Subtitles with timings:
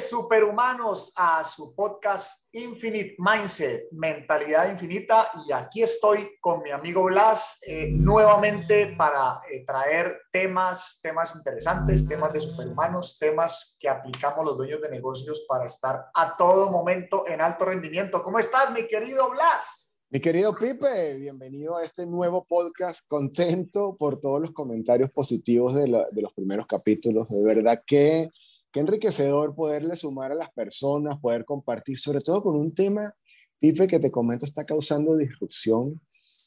[0.00, 5.30] Superhumanos, a su podcast Infinite Mindset, Mentalidad Infinita.
[5.46, 12.08] Y aquí estoy con mi amigo Blas eh, nuevamente para eh, traer temas, temas interesantes,
[12.08, 17.26] temas de superhumanos, temas que aplicamos los dueños de negocios para estar a todo momento
[17.26, 18.22] en alto rendimiento.
[18.22, 19.98] ¿Cómo estás, mi querido Blas?
[20.10, 23.06] Mi querido Pipe, bienvenido a este nuevo podcast.
[23.08, 25.82] Contento por todos los comentarios positivos de,
[26.12, 27.28] de los primeros capítulos.
[27.28, 28.28] De verdad que
[28.74, 33.14] qué enriquecedor poderle sumar a las personas, poder compartir, sobre todo con un tema,
[33.60, 36.00] Pipe, que te comento, está causando disrupción.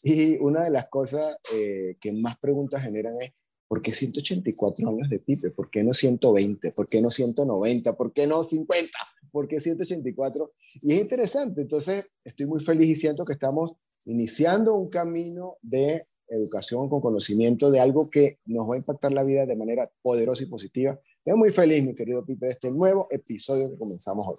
[0.04, 3.32] Y una de las cosas eh, que más preguntas generan es,
[3.70, 5.52] ¿por qué 184 años de Pipe?
[5.52, 6.74] ¿Por qué no 120?
[6.74, 7.96] ¿Por qué no 190?
[7.96, 8.98] ¿Por qué no 50?
[9.32, 10.51] ¿Por qué 184?
[10.82, 16.05] Y es interesante, entonces estoy muy feliz y siento que estamos iniciando un camino de
[16.27, 20.44] educación con conocimiento de algo que nos va a impactar la vida de manera poderosa
[20.44, 24.37] y positiva Estoy muy feliz, mi querido Pipe, de este nuevo episodio que comenzamos hoy.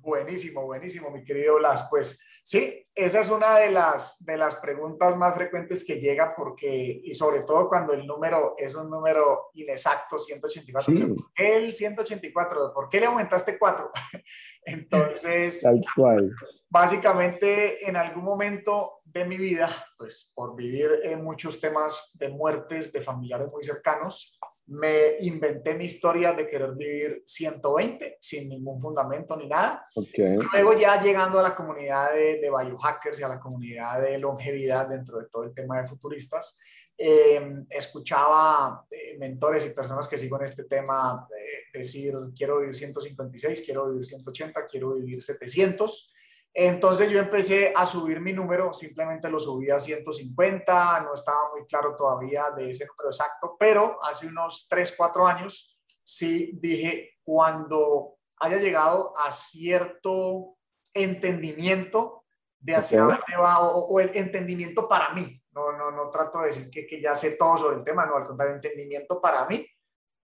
[0.00, 1.88] Buenísimo, buenísimo, mi querido Blas.
[1.90, 7.00] Pues sí, esa es una de las, de las preguntas más frecuentes que llega porque,
[7.02, 10.92] y sobre todo cuando el número es un número inexacto, 184.
[10.92, 11.14] Sí.
[11.36, 13.90] El 184, ¿por qué le aumentaste 4?
[14.64, 16.30] Entonces, Tal cual.
[16.68, 22.92] básicamente en algún momento de mi vida, pues por vivir en muchos temas de muertes
[22.92, 29.36] de familiares muy cercanos, me inventé mi historia de querer vivir 120 sin ningún fundamento
[29.36, 29.86] ni nada.
[29.94, 30.36] Okay.
[30.52, 34.88] Luego ya llegando a la comunidad de, de biohackers y a la comunidad de longevidad
[34.88, 36.58] dentro de todo el tema de futuristas,
[37.02, 42.76] eh, escuchaba eh, mentores y personas que sigo en este tema eh, decir, quiero vivir
[42.76, 46.14] 156, quiero vivir 180, quiero vivir 700.
[46.52, 51.66] Entonces yo empecé a subir mi número, simplemente lo subí a 150, no estaba muy
[51.66, 58.18] claro todavía de ese número exacto, pero hace unos 3, 4 años sí dije, cuando
[58.36, 60.56] haya llegado a cierto
[60.92, 62.19] entendimiento
[62.60, 63.16] de hacia okay.
[63.16, 66.86] dónde va o, o el entendimiento para mí, no, no, no trato de decir que,
[66.86, 69.66] que, ya sé todo sobre el tema, no, al contrario, entendimiento para mí.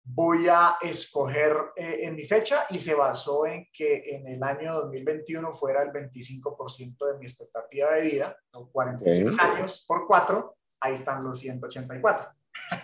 [0.05, 4.75] Voy a escoger eh, en mi fecha y se basó en que en el año
[4.75, 9.49] 2021 fuera el 25% de mi expectativa de vida, o 46 okay.
[9.49, 12.27] años por 4, ahí están los 184.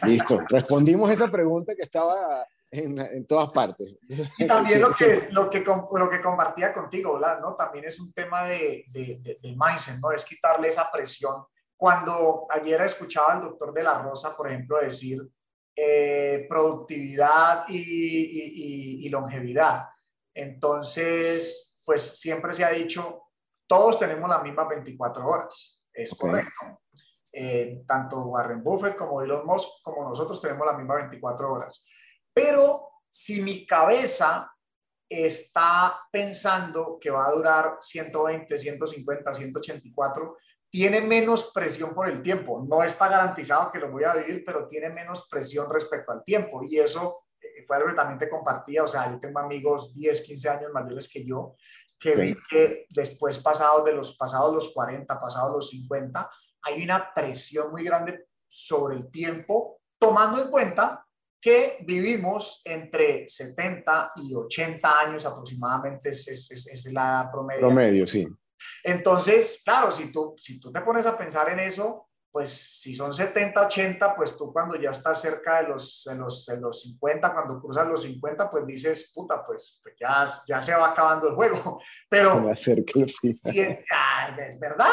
[0.03, 3.97] Listo, respondimos esa pregunta que estaba en, en, todas partes.
[4.39, 7.39] Y también lo que, es, lo, que, lo que compartía contigo, ¿verdad?
[7.41, 7.55] ¿no?
[7.55, 10.13] También es un tema de, de, de, de mindset, ¿no?
[10.13, 11.45] Es quitarle esa presión
[11.79, 15.23] cuando ayer escuchaba al doctor de la Rosa, por ejemplo, decir
[15.77, 19.85] eh, productividad y, y, y, longevidad.
[20.35, 23.29] Entonces, pues siempre se ha dicho,
[23.65, 25.81] todos tenemos las mismas 24 horas.
[25.93, 26.31] Es okay.
[26.31, 26.81] correcto.
[27.33, 31.87] Eh, tanto Warren Buffett como Elon Musk, como nosotros tenemos las mismas 24 horas.
[32.39, 34.49] Pero si mi cabeza
[35.09, 40.37] está pensando que va a durar 120, 150, 184,
[40.71, 42.65] tiene menos presión por el tiempo.
[42.69, 46.63] No está garantizado que lo voy a vivir, pero tiene menos presión respecto al tiempo.
[46.63, 48.85] Y eso eh, fue algo que también te compartía.
[48.85, 51.57] O sea, yo tengo amigos 10, 15 años mayores que yo,
[51.99, 52.21] que sí.
[52.21, 56.31] vi que después, pasados de los pasados los 40, pasados los 50,
[56.63, 61.05] hay una presión muy grande sobre el tiempo, tomando en cuenta
[61.41, 67.61] que vivimos entre 70 y 80 años aproximadamente, es, es, es la edad promedio.
[67.61, 68.27] Promedio, sí.
[68.83, 73.15] Entonces, claro, si tú, si tú te pones a pensar en eso, pues si son
[73.15, 77.33] 70, 80, pues tú cuando ya estás cerca de los, de los, de los 50,
[77.33, 81.35] cuando cruzas los 50, pues dices, puta, pues, pues ya, ya se va acabando el
[81.35, 81.81] juego.
[82.09, 83.61] Pero, si,
[83.93, 84.93] ah, es verdad.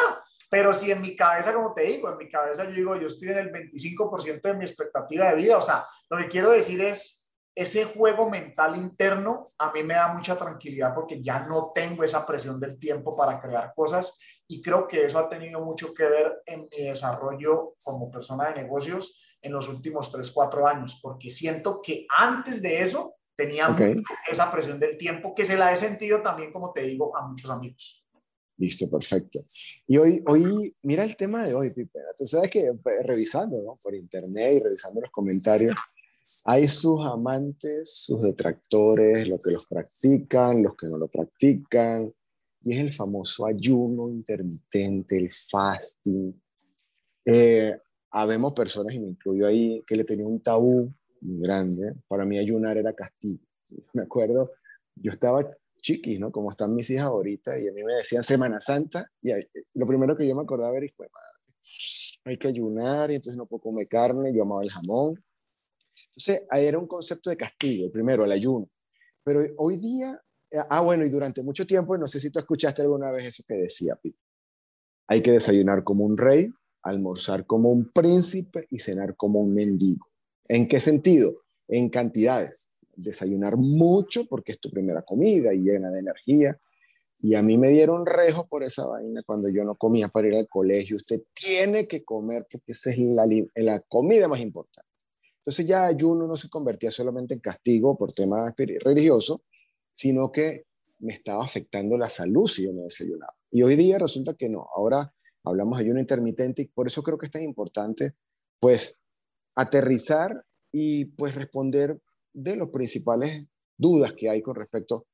[0.56, 3.28] Pero si en mi cabeza, como te digo, en mi cabeza yo digo, yo estoy
[3.28, 7.30] en el 25% de mi expectativa de vida, o sea, lo que quiero decir es,
[7.54, 12.26] ese juego mental interno a mí me da mucha tranquilidad porque ya no tengo esa
[12.26, 14.18] presión del tiempo para crear cosas
[14.48, 18.62] y creo que eso ha tenido mucho que ver en mi desarrollo como persona de
[18.62, 24.02] negocios en los últimos 3, 4 años, porque siento que antes de eso tenía okay.
[24.32, 27.50] esa presión del tiempo que se la he sentido también, como te digo, a muchos
[27.52, 28.05] amigos.
[28.58, 29.40] Listo, perfecto.
[29.88, 32.00] Y hoy, hoy, mira el tema de hoy, Pipe.
[32.18, 32.72] Tú sabes que
[33.04, 33.76] revisando ¿no?
[33.84, 35.76] por internet y revisando los comentarios,
[36.46, 42.08] hay sus amantes, sus detractores, los que los practican, los que no lo practican,
[42.64, 46.34] y es el famoso ayuno intermitente, el fasting.
[47.26, 47.78] Eh,
[48.10, 50.92] habemos personas, y me incluyo ahí, que le tenía un tabú
[51.22, 51.94] muy grande.
[52.08, 53.44] Para mí ayunar era castigo.
[53.94, 54.52] Me acuerdo,
[54.96, 55.48] yo estaba
[55.86, 56.32] chiquis, ¿no?
[56.32, 59.32] Como están mis hijas ahorita, y a mí me decían Semana Santa, y
[59.76, 63.46] lo primero que yo me acordaba era, de madre, hay que ayunar, y entonces no
[63.46, 65.24] puedo comer carne, yo amaba el jamón,
[66.16, 68.70] entonces, ahí era un concepto de castigo, primero el ayuno.
[69.24, 72.82] Pero hoy día, eh, ah, bueno, y durante mucho tiempo, no sé si tú escuchaste
[72.82, 74.18] alguna vez eso que decía Pete.
[75.08, 76.50] Hay que desayunar como un rey,
[76.84, 80.08] almorzar como un príncipe y cenar como un mendigo.
[80.48, 81.44] ¿En qué sentido?
[81.68, 82.72] En cantidades.
[82.96, 86.60] Desayunar mucho porque es tu primera comida y llena de energía.
[87.22, 90.36] Y a mí me dieron rejo por esa vaina cuando yo no comía para ir
[90.36, 90.98] al colegio.
[90.98, 93.26] Usted tiene que comer porque esa es la,
[93.56, 94.90] la comida más importante.
[95.40, 99.42] Entonces ya ayuno no se convertía solamente en castigo por temas religiosos,
[99.92, 100.66] sino que
[101.00, 103.36] me estaba afectando la salud si yo no desayunaba.
[103.52, 104.68] Y hoy día resulta que no.
[104.76, 105.14] Ahora
[105.44, 108.16] hablamos de ayuno intermitente y por eso creo que es tan importante,
[108.60, 109.02] pues,
[109.56, 112.00] aterrizar y pues responder
[112.36, 113.46] de las principales
[113.78, 115.08] dudas que hay con respecto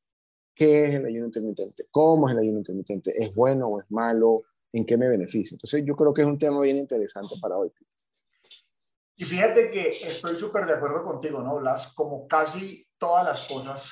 [0.53, 4.43] qué es el ayuno intermitente, cómo es el ayuno intermitente, es bueno o es malo,
[4.73, 5.55] en qué me beneficia.
[5.55, 7.71] Entonces yo creo que es un tema bien interesante para hoy.
[9.15, 11.93] Y fíjate que estoy súper de acuerdo contigo, ¿no, Blas?
[11.93, 13.91] Como casi todas las cosas,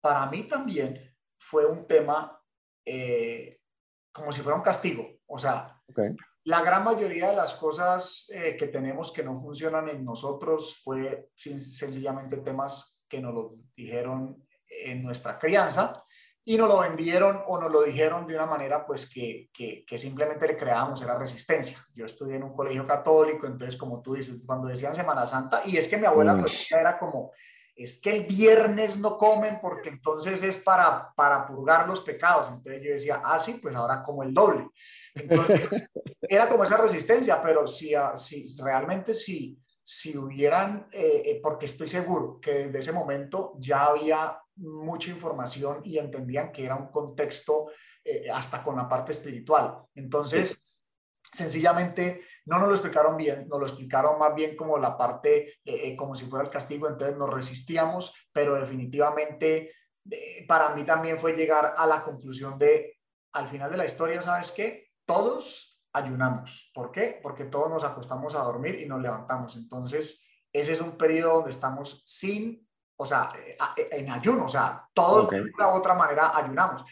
[0.00, 0.98] para mí también
[1.38, 2.40] fue un tema
[2.84, 3.60] eh,
[4.12, 5.06] como si fuera un castigo.
[5.26, 5.80] O sea,
[6.44, 11.30] la gran mayoría de las cosas eh, que tenemos que no funcionan en nosotros fue
[11.34, 15.96] sencillamente temas que nos lo dijeron en nuestra crianza
[16.44, 19.96] y nos lo vendieron o nos lo dijeron de una manera pues que, que, que,
[19.96, 21.78] simplemente le creábamos era resistencia.
[21.94, 25.78] Yo estudié en un colegio católico, entonces como tú dices, cuando decían Semana Santa, y
[25.78, 27.32] es que mi abuela pues, era como,
[27.74, 32.48] es que el viernes no comen porque entonces es para, para purgar los pecados.
[32.48, 34.68] Entonces yo decía, ah, sí, pues ahora como el doble.
[35.14, 35.70] Entonces,
[36.22, 41.88] era como esa resistencia, pero si, si realmente si, si hubieran, eh, eh, porque estoy
[41.88, 47.70] seguro que desde ese momento ya había mucha información y entendían que era un contexto
[48.02, 49.82] eh, hasta con la parte espiritual.
[49.94, 50.80] Entonces,
[51.30, 55.58] sencillamente no nos lo explicaron bien, nos lo explicaron más bien como la parte,
[55.96, 59.72] como si fuera el castigo, entonces nos resistíamos, pero definitivamente
[60.46, 63.00] para mí también fue llegar a la conclusión de,
[63.32, 64.83] al final de la historia, ¿sabes qué?
[65.06, 66.70] Todos ayunamos.
[66.74, 67.18] ¿Por qué?
[67.22, 69.56] Porque todos nos acostamos a dormir y nos levantamos.
[69.56, 74.48] Entonces, ese es un periodo donde estamos sin, o sea, eh, eh, en ayuno, o
[74.48, 76.84] sea, todos de una u otra manera ayunamos.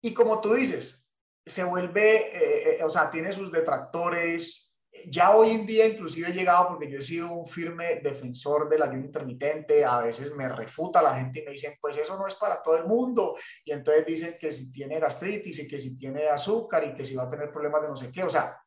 [0.00, 1.12] Y como tú dices,
[1.44, 4.73] se vuelve, eh, o sea, tiene sus detractores,
[5.06, 8.82] ya hoy en día inclusive he llegado porque yo he sido un firme defensor del
[8.82, 12.34] ayuno intermitente, a veces me refuta la gente y me dicen, pues eso no es
[12.36, 16.28] para todo el mundo, y entonces dicen que si tiene gastritis y que si tiene
[16.28, 18.60] azúcar y que si va a tener problemas de no sé qué, o sea,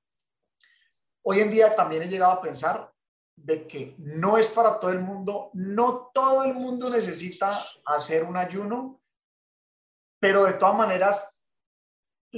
[1.24, 2.92] hoy en día también he llegado a pensar
[3.36, 8.36] de que no es para todo el mundo, no todo el mundo necesita hacer un
[8.36, 9.00] ayuno,
[10.20, 11.37] pero de todas maneras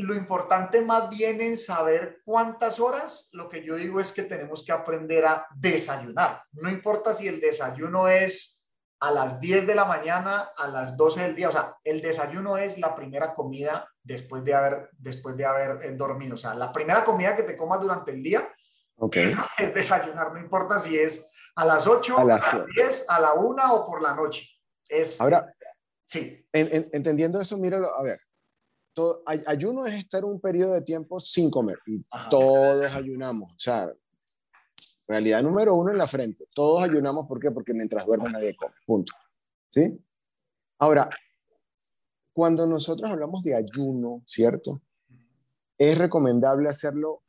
[0.01, 4.65] lo importante más bien en saber cuántas horas, lo que yo digo es que tenemos
[4.65, 6.43] que aprender a desayunar.
[6.51, 8.59] No importa si el desayuno es
[9.01, 12.57] a las 10 de la mañana, a las 12 del día, o sea, el desayuno
[12.57, 16.35] es la primera comida después de haber, después de haber eh, dormido.
[16.35, 18.53] O sea, la primera comida que te comas durante el día
[19.13, 23.73] es, desayunar, no importa si es a las 8, a las, 10, a la 1
[23.73, 24.47] o por la noche.
[24.87, 25.45] Es, Ahora,
[26.05, 26.45] sí.
[26.51, 28.17] entendiendo eso, míralo, a ver,
[29.45, 33.53] ayuno es estar un periodo de tiempo sin comer y todos ayunamos.
[33.53, 33.91] O sea,
[35.07, 36.47] realidad número uno en la frente.
[36.53, 37.51] Todos ayunamos, ¿por qué?
[37.51, 38.73] Porque mientras duerme nadie come.
[38.85, 39.13] Punto.
[39.69, 39.99] ¿Sí?
[40.77, 41.09] Ahora,
[42.33, 44.81] cuando nosotros hablamos de ayuno, ¿cierto?
[45.77, 47.23] Es recomendable hacerlo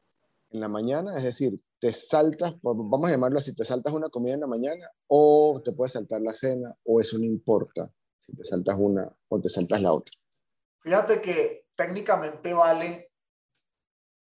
[0.50, 4.35] en la mañana, es decir, te saltas, vamos a llamarlo así, te saltas una comida
[4.35, 8.45] en la mañana o te puedes saltar la cena o eso no importa si te
[8.45, 10.20] saltas una o te saltas la otra.
[10.80, 13.12] Fíjate que técnicamente vale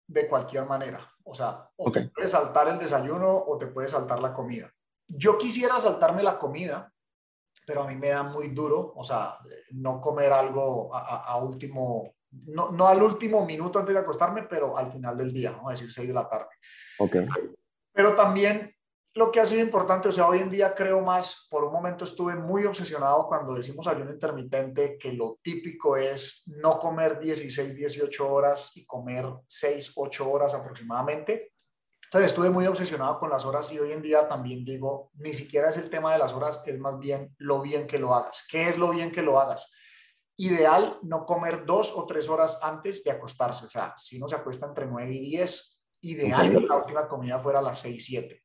[0.07, 0.99] de cualquier manera.
[1.23, 4.71] O sea, o te puedes saltar el desayuno o te puedes saltar la comida.
[5.07, 6.91] Yo quisiera saltarme la comida,
[7.65, 9.37] pero a mí me da muy duro, o sea,
[9.71, 14.91] no comer algo a, último, no, no, al último minuto antes de acostarme, pero al
[14.91, 16.49] final del día, vamos a decir 6 de la tarde.
[16.97, 17.15] Ok.
[17.93, 18.75] Pero también
[19.19, 22.05] lo que ha sido importante, o sea, hoy en día creo más, por un momento
[22.05, 28.33] estuve muy obsesionado cuando decimos ayuno intermitente, que lo típico es no comer 16, 18
[28.33, 31.51] horas y comer 6, 8 horas aproximadamente.
[32.05, 35.67] Entonces estuve muy obsesionado con las horas y hoy en día también digo, ni siquiera
[35.67, 38.45] es el tema de las horas, es más bien lo bien que lo hagas.
[38.49, 39.69] ¿Qué es lo bien que lo hagas?
[40.37, 43.65] Ideal no comer dos o tres horas antes de acostarse.
[43.65, 47.37] O sea, si no se acuesta entre 9 y 10, ideal que la última comida
[47.37, 48.43] fuera a las 6, 7.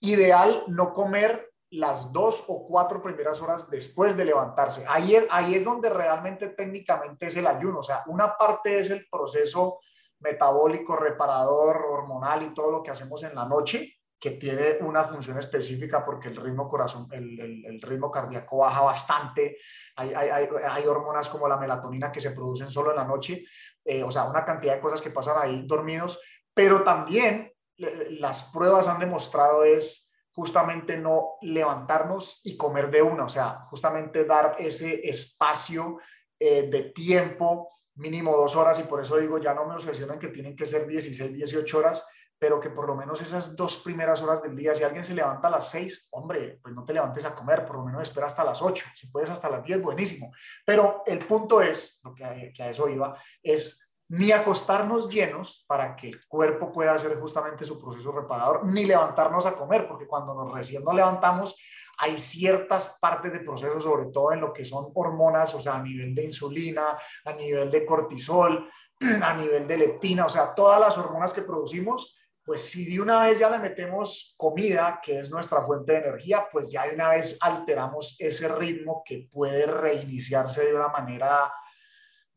[0.00, 4.84] Ideal no comer las dos o cuatro primeras horas después de levantarse.
[4.88, 7.80] Ahí, ahí es donde realmente técnicamente es el ayuno.
[7.80, 9.80] O sea, una parte es el proceso
[10.20, 13.92] metabólico, reparador, hormonal y todo lo que hacemos en la noche.
[14.18, 19.58] que tiene una función específica porque el ritmo corazón, el, ritmo cardíaco baja bastante.
[19.94, 23.44] Hay, hay, hormonas como la melatonina que se producen solo en la noche,
[23.84, 26.18] eh, o sea, una cantidad de cosas que pasan ahí dormidos,
[26.54, 30.06] pero también las pruebas han demostrado es
[30.36, 35.98] justamente no levantarnos y comer de una, o sea, justamente dar ese espacio
[36.38, 40.28] eh, de tiempo, mínimo dos horas, y por eso digo, ya no me obsesionan que
[40.28, 42.04] tienen que ser 16, 18 horas,
[42.38, 45.48] pero que por lo menos esas dos primeras horas del día, si alguien se levanta
[45.48, 48.44] a las 6, hombre, pues no te levantes a comer, por lo menos espera hasta
[48.44, 50.30] las 8, si puedes hasta las 10, buenísimo.
[50.66, 55.96] Pero el punto es, lo que que a eso iba, es ni acostarnos llenos para
[55.96, 60.34] que el cuerpo pueda hacer justamente su proceso reparador, ni levantarnos a comer, porque cuando
[60.34, 61.56] nos recién nos levantamos
[61.98, 65.82] hay ciertas partes del proceso, sobre todo en lo que son hormonas, o sea, a
[65.82, 68.68] nivel de insulina, a nivel de cortisol,
[69.22, 73.24] a nivel de leptina, o sea, todas las hormonas que producimos, pues si de una
[73.24, 77.08] vez ya le metemos comida, que es nuestra fuente de energía, pues ya de una
[77.08, 81.52] vez alteramos ese ritmo que puede reiniciarse de una manera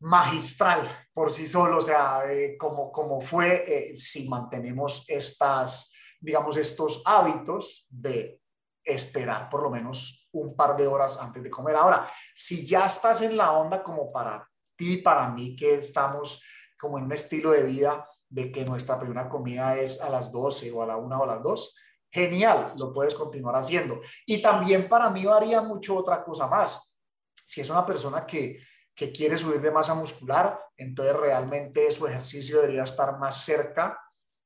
[0.00, 7.02] magistral por sí solo, o sea, eh, como, como fue si mantenemos estas, digamos, estos
[7.04, 8.40] hábitos de
[8.84, 11.76] esperar por lo menos un par de horas antes de comer.
[11.76, 16.42] Ahora, si ya estás en la onda como para ti, para mí, que estamos
[16.78, 20.70] como en un estilo de vida de que nuestra primera comida es a las 12
[20.72, 21.76] o a la 1 o a las 2,
[22.10, 24.00] genial, lo puedes continuar haciendo.
[24.24, 26.96] Y también para mí varía mucho otra cosa más.
[27.44, 28.58] Si es una persona que
[29.00, 33.98] que quiere subir de masa muscular, entonces realmente su ejercicio debería estar más cerca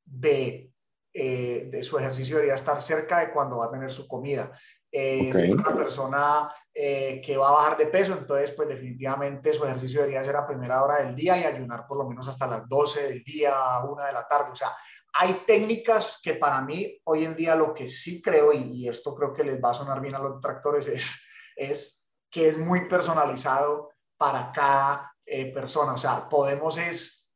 [0.04, 0.70] de,
[1.12, 4.56] eh, de su ejercicio debería estar cerca de cuando va a tener su comida.
[4.92, 9.64] Eh, es una persona eh, que va a bajar de peso, entonces pues definitivamente su
[9.64, 12.68] ejercicio debería ser a primera hora del día y ayunar por lo menos hasta las
[12.68, 14.52] 12 del día, a 1 de la tarde.
[14.52, 14.70] O sea,
[15.14, 19.16] hay técnicas que para mí hoy en día lo que sí creo, y, y esto
[19.16, 22.88] creo que les va a sonar bien a los tractores, es, es que es muy
[22.88, 25.94] personalizado para cada eh, persona.
[25.94, 27.34] O sea, podemos es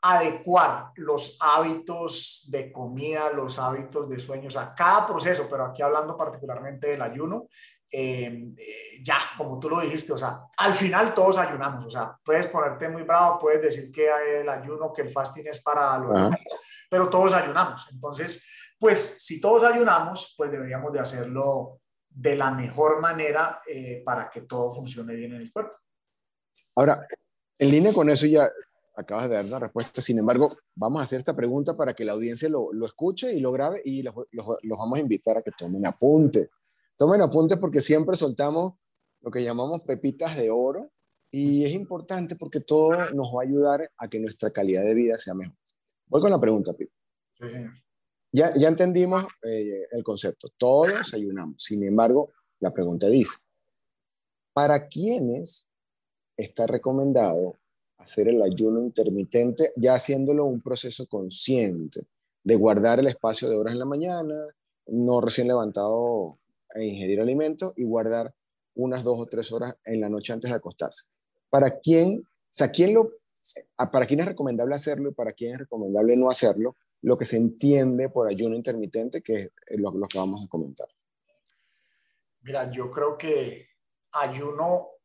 [0.00, 6.16] adecuar los hábitos de comida, los hábitos de sueños a cada proceso, pero aquí hablando
[6.16, 7.48] particularmente del ayuno,
[7.90, 12.16] eh, eh, ya, como tú lo dijiste, o sea, al final todos ayunamos, o sea,
[12.24, 14.08] puedes ponerte muy bravo, puedes decir que
[14.40, 16.38] el ayuno, que el fasting es para los niños,
[16.88, 17.88] pero todos ayunamos.
[17.90, 18.46] Entonces,
[18.78, 23.60] pues si todos ayunamos, pues deberíamos de hacerlo de la mejor manera
[24.04, 25.78] para que todo funcione bien en el cuerpo.
[26.78, 27.04] Ahora,
[27.58, 28.48] en línea con eso ya
[28.94, 32.12] acabas de dar una respuesta, sin embargo, vamos a hacer esta pregunta para que la
[32.12, 34.14] audiencia lo, escuche y lo grabe y los,
[34.62, 36.50] vamos a invitar a que tomen apunte.
[36.96, 38.74] Tomen apunte porque siempre soltamos
[39.22, 40.92] lo que llamamos pepitas de oro
[41.32, 45.18] y es importante porque todo nos va a ayudar a que nuestra calidad de vida
[45.18, 45.56] sea mejor.
[46.06, 46.92] Voy con la pregunta, Pipo.
[48.30, 51.60] Ya, ya entendimos eh, el concepto, todos ayunamos.
[51.60, 52.30] Sin embargo,
[52.60, 53.38] la pregunta dice,
[54.52, 55.68] ¿para quiénes
[56.38, 57.56] está recomendado
[57.98, 62.06] hacer el ayuno intermitente, ya haciéndolo un proceso consciente,
[62.44, 64.34] de guardar el espacio de horas en la mañana,
[64.86, 66.38] no recién levantado
[66.74, 68.32] a ingerir alimentos y guardar
[68.76, 71.04] unas dos o tres horas en la noche antes de acostarse.
[71.50, 72.24] ¿Para quién,
[73.76, 76.76] para quién es recomendable hacerlo y para quién es recomendable no hacerlo?
[77.02, 80.88] Lo que se entiende por ayuno intermitente, que es lo, lo que vamos a comentar.
[82.42, 83.66] Mira, yo creo que
[84.12, 84.97] ayuno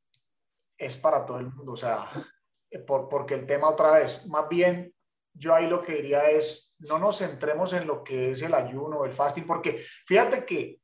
[0.85, 2.09] es para todo el mundo, o sea,
[2.69, 4.93] eh, por, porque el tema otra vez, más bien
[5.33, 9.05] yo ahí lo que diría es, no nos centremos en lo que es el ayuno,
[9.05, 10.79] el fasting, porque fíjate que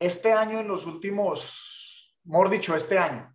[0.00, 3.34] este año, en los últimos, mejor dicho, este año,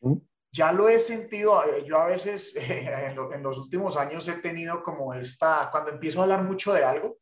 [0.00, 0.16] ¿Mm?
[0.50, 5.12] ya lo he sentido, eh, yo a veces en, los últimos años he tenido como
[5.12, 7.18] esta, cuando empiezo a hablar mucho de algo,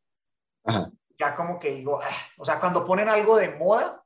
[1.18, 4.03] ya como que digo, ah", o sea, cuando ponen algo de moda,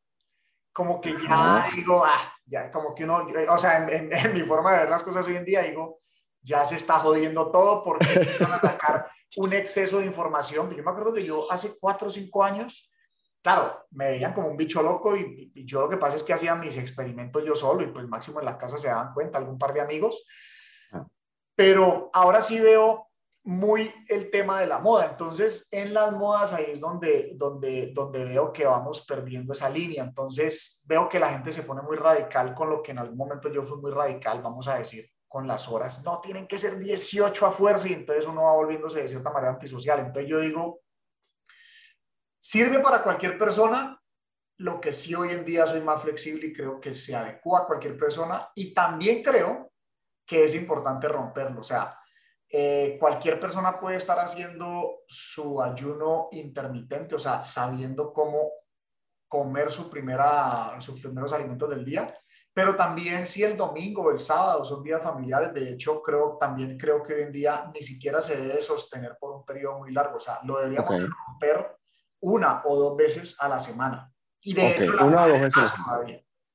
[0.73, 4.79] como que ya digo, ah, ya como que uno, o sea, en, mi forma de
[4.79, 6.01] ver las cosas hoy en día, digo,
[6.41, 8.07] ya se está jodiendo todo porque
[8.41, 10.71] van a sacar un exceso de información.
[10.75, 12.93] Yo me acuerdo que yo hace cuatro o cinco años,
[13.43, 16.33] claro, me veían como un bicho loco y, y, yo lo que pasa es que
[16.33, 19.59] hacía mis experimentos yo solo y pues máximo en la casa se daban cuenta, algún
[19.59, 20.27] par de amigos.
[20.93, 21.07] Ah.
[21.55, 23.08] Pero ahora sí veo
[23.49, 25.07] muy el tema de la moda.
[25.07, 30.05] Entonces, en las modas ahí es donde, donde, donde veo que vamos perdiendo esa línea.
[30.05, 33.51] Entonces, veo que la gente se pone muy radical con lo que en algún momento
[33.51, 36.05] yo fui muy radical, vamos a decir, con las horas.
[36.05, 39.55] No, tienen que ser 18 a fuerza y entonces uno va volviéndose de cierta manera
[39.55, 39.99] antisocial.
[40.01, 40.83] Entonces, yo digo,
[42.37, 43.99] sirve para cualquier persona.
[44.59, 47.67] Lo que sí hoy en día soy más flexible y creo que se adecua a
[47.67, 48.51] cualquier persona.
[48.55, 49.73] Y también creo
[50.27, 51.61] que es importante romperlo.
[51.61, 51.99] O sea,
[52.51, 58.51] Eh, cualquier persona puede estar haciendo su ayuno intermitente, o sea, sabiendo cómo
[59.29, 62.15] comer su primera, sus primeros alimentos del día,
[62.55, 66.79] pero también si el domingo o el sábado son días familiares, de hecho, creo, también
[66.79, 70.17] creo que hoy en día ni siquiera se debe sostener por un periodo muy largo,
[70.17, 71.77] o sea, lo deberíamos romper
[72.21, 74.11] una o dos veces a la semana.
[74.41, 75.63] Y de hecho, una o dos veces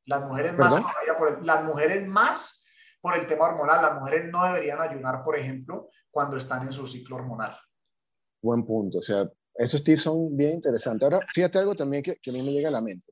[0.06, 0.84] Las mujeres más
[1.18, 2.63] por las mujeres más
[3.04, 3.82] por el tema hormonal.
[3.82, 7.54] Las mujeres no deberían ayunar, por ejemplo, cuando están en su ciclo hormonal.
[8.42, 9.00] Buen punto.
[9.00, 11.04] O sea, esos tips son bien interesantes.
[11.04, 13.12] Ahora, fíjate algo también que, a mí me llega a la mente.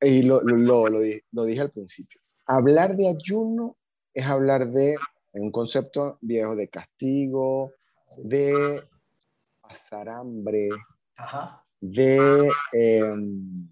[0.00, 0.98] Y lo, lo, lo,
[1.30, 2.20] lo dije al principio.
[2.46, 3.76] Hablar de ayuno
[4.12, 4.96] es hablar de
[5.34, 7.70] un concepto viejo de castigo,
[8.24, 8.82] de
[9.60, 10.70] pasar hambre,
[11.80, 13.68] de em,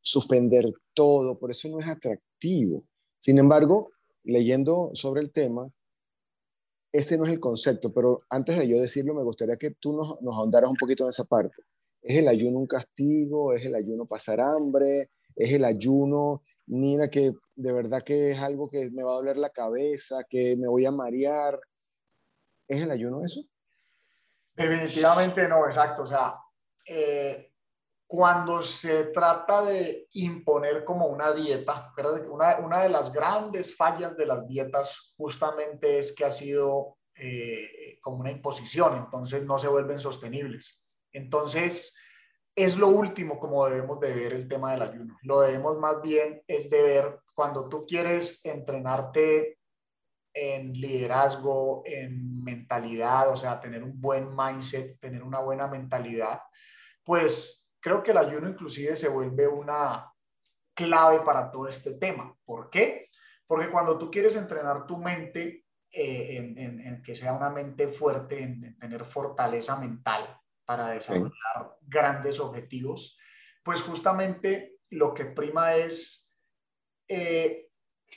[0.00, 0.64] suspender
[0.94, 1.38] todo.
[1.38, 2.84] Por eso no es atractivo.
[3.20, 3.92] Sin embargo,
[4.24, 5.70] leyendo sobre el tema,
[6.92, 10.20] ese no es el concepto, pero antes de yo decirlo, me gustaría que tú nos,
[10.20, 11.62] nos ahondaras un poquito en esa parte.
[12.02, 13.52] ¿Es el ayuno un castigo?
[13.52, 15.10] ¿Es el ayuno pasar hambre?
[15.36, 19.36] ¿Es el ayuno, mira que de verdad que es algo que me va a doler
[19.36, 21.60] la cabeza, que me voy a marear?
[22.66, 23.42] ¿Es el ayuno eso?
[24.54, 26.02] Definitivamente no, exacto.
[26.02, 26.36] O sea,
[26.86, 27.49] eh,
[28.10, 31.94] cuando se trata de imponer como una dieta,
[32.28, 38.00] una, una de las grandes fallas de las dietas justamente es que ha sido eh,
[38.02, 40.84] como una imposición, entonces no se vuelven sostenibles.
[41.12, 41.96] Entonces,
[42.56, 45.16] es lo último como debemos de ver el tema del ayuno.
[45.22, 49.60] Lo debemos más bien es de ver cuando tú quieres entrenarte
[50.34, 56.40] en liderazgo, en mentalidad, o sea, tener un buen mindset, tener una buena mentalidad,
[57.04, 60.12] pues creo que el ayuno inclusive se vuelve una
[60.74, 62.36] clave para todo este tema.
[62.44, 63.10] ¿Por qué?
[63.46, 68.78] Porque cuando tú quieres entrenar tu mente eh, en, que sea una mente fuerte, en,
[68.78, 73.18] tener fortaleza mental para desarrollar grandes objetivos,
[73.64, 76.36] pues justamente lo que prima es
[77.08, 77.69] eh,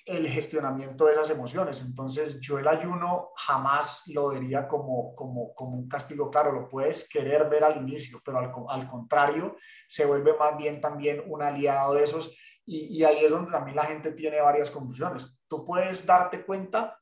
[0.06, 1.82] el gestionamiento de esas emociones.
[1.82, 6.30] Entonces, yo el ayuno jamás lo vería como, como, como un castigo.
[6.32, 9.56] Claro, lo puedes querer ver al inicio, pero al, al contrario,
[9.88, 12.36] se vuelve más bien también un aliado de esos.
[12.66, 15.42] Y, y, ahí es donde también la gente tiene varias conclusiones.
[15.48, 17.00] Tú puedes darte cuenta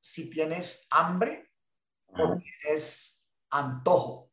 [0.00, 1.50] si tienes hambre
[2.06, 4.30] o tienes antojo.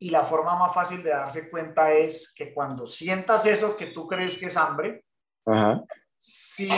[0.00, 4.06] Y la forma más fácil de darse cuenta es que cuando sientas eso que tú
[4.06, 5.04] crees que es hambre,
[6.16, 6.70] si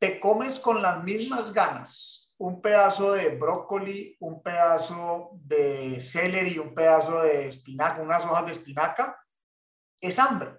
[0.00, 6.74] te comes con las mismas ganas un pedazo de brócoli, un pedazo de celery, un
[6.74, 9.22] pedazo de espinaca, unas hojas de espinaca,
[10.00, 10.56] es hambre.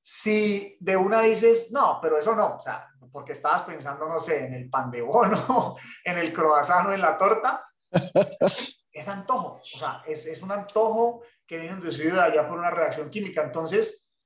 [0.00, 4.46] Si de una dices, no, pero eso no, o sea, porque estabas pensando, no sé,
[4.46, 7.60] en el pan de bono, en el croissant en la torta,
[8.92, 13.10] es antojo, o sea, es, es un antojo que viene inducido allá por una reacción
[13.10, 13.42] química.
[13.42, 14.16] Entonces,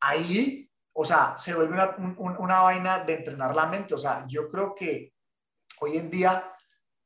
[0.00, 0.69] ahí
[1.00, 1.78] o sea, se vuelve
[2.18, 3.94] una, vaina de entrenar la mente.
[3.94, 5.14] O sea, yo creo que
[5.80, 6.54] hoy en día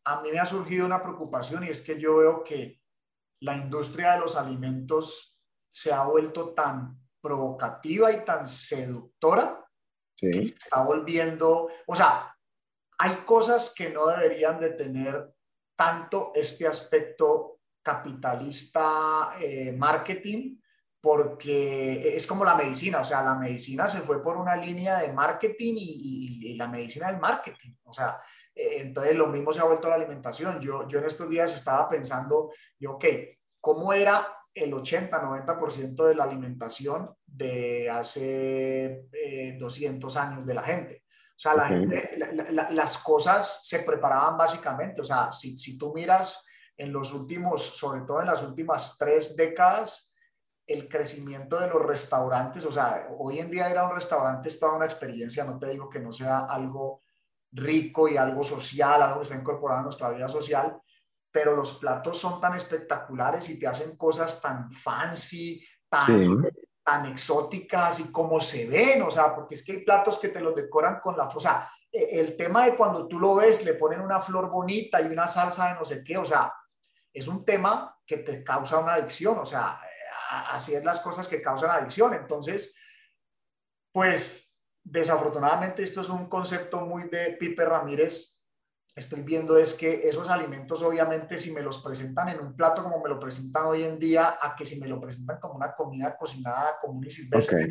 [0.05, 2.83] a mí me ha surgido una preocupación y es que yo veo que
[3.43, 9.65] la industria de los alimentos se ha vuelto tan provocativa y tan seductora
[10.17, 10.53] sí.
[10.59, 12.37] está volviendo, o sea,
[12.99, 15.37] hay cosas que no deberían de tener
[15.77, 20.57] tanto este aspecto capitalista eh, marketing
[21.05, 25.13] porque es como la medicina, o sea, la medicina se fue por una línea de
[25.13, 28.19] marketing y, la medicina es marketing, o sea,
[28.55, 30.59] eh, entonces lo mismo se ha vuelto la alimentación.
[30.63, 33.05] Yo, yo en estos días estaba pensando, yo, ok,
[33.61, 39.05] ¿cómo era el 80-90% de la alimentación de hace
[39.59, 41.05] 200 eh, años de la gente?
[41.37, 42.19] O sea, la gente,
[42.71, 46.47] las cosas se preparaban básicamente, o sea, si, si tú miras
[46.79, 50.14] en los últimos, sobre todo en las últimas tres décadas,
[50.67, 54.59] el crecimiento de los restaurantes, o sea, hoy en día ir a un restaurante es
[54.59, 57.03] toda una experiencia, no te digo que no sea algo
[57.53, 60.77] rico y algo social, algo que está incorporado a nuestra vida social,
[61.31, 66.43] pero los platos son tan espectaculares y te hacen cosas tan fancy, tan,
[66.83, 70.41] tan exóticas y como se ven, o sea, porque es que hay platos que te
[70.41, 73.75] los decoran con la, o sea, e, el tema de cuando tú lo ves, le
[73.75, 76.53] ponen una flor bonita y una salsa de no sé qué, o sea,
[77.13, 79.81] es un tema que te causa una adicción, o sea,
[80.41, 82.15] así es las cosas que causan adicción.
[82.15, 82.77] Entonces,
[83.93, 88.43] pues desafortunadamente esto es un concepto muy de Pipe Ramírez.
[88.95, 93.03] Estoy viendo es que esos alimentos obviamente si me los presentan en un plato como
[93.03, 96.17] me lo presentan hoy en día, a que si me lo presentan como una comida
[96.17, 97.69] cocinada común y silvestre,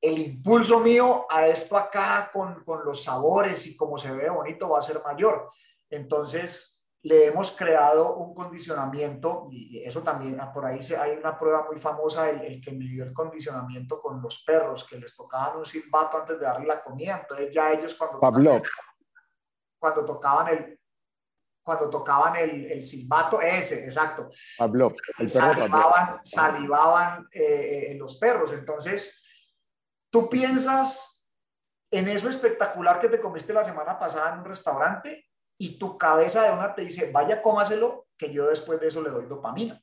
[0.00, 4.68] el impulso mío a esto acá con, con los sabores y cómo se ve bonito
[4.68, 5.50] va a ser mayor.
[5.88, 11.66] Entonces, le hemos creado un condicionamiento y eso también, ah, por ahí hay una prueba
[11.68, 15.66] muy famosa, el, el, que midió el condicionamiento con los perros, que les tocaban un
[15.66, 18.20] silbato antes de darle la comida, entonces ya ellos cuando...
[18.20, 18.62] Pablo.
[19.80, 20.80] Cuando tocaban el,
[21.64, 24.30] cuando tocaban el, el silbato, ese, exacto.
[24.56, 28.52] Pablo, el salivaban, salivaban eh, eh, los perros.
[28.52, 29.26] Entonces,
[30.08, 31.28] tú piensas
[31.90, 35.31] en eso espectacular que te comiste la semana pasada en un restaurante
[35.62, 39.10] y tu cabeza de una te dice, vaya, cómaselo, que yo después de eso le
[39.10, 39.80] doy dopamina.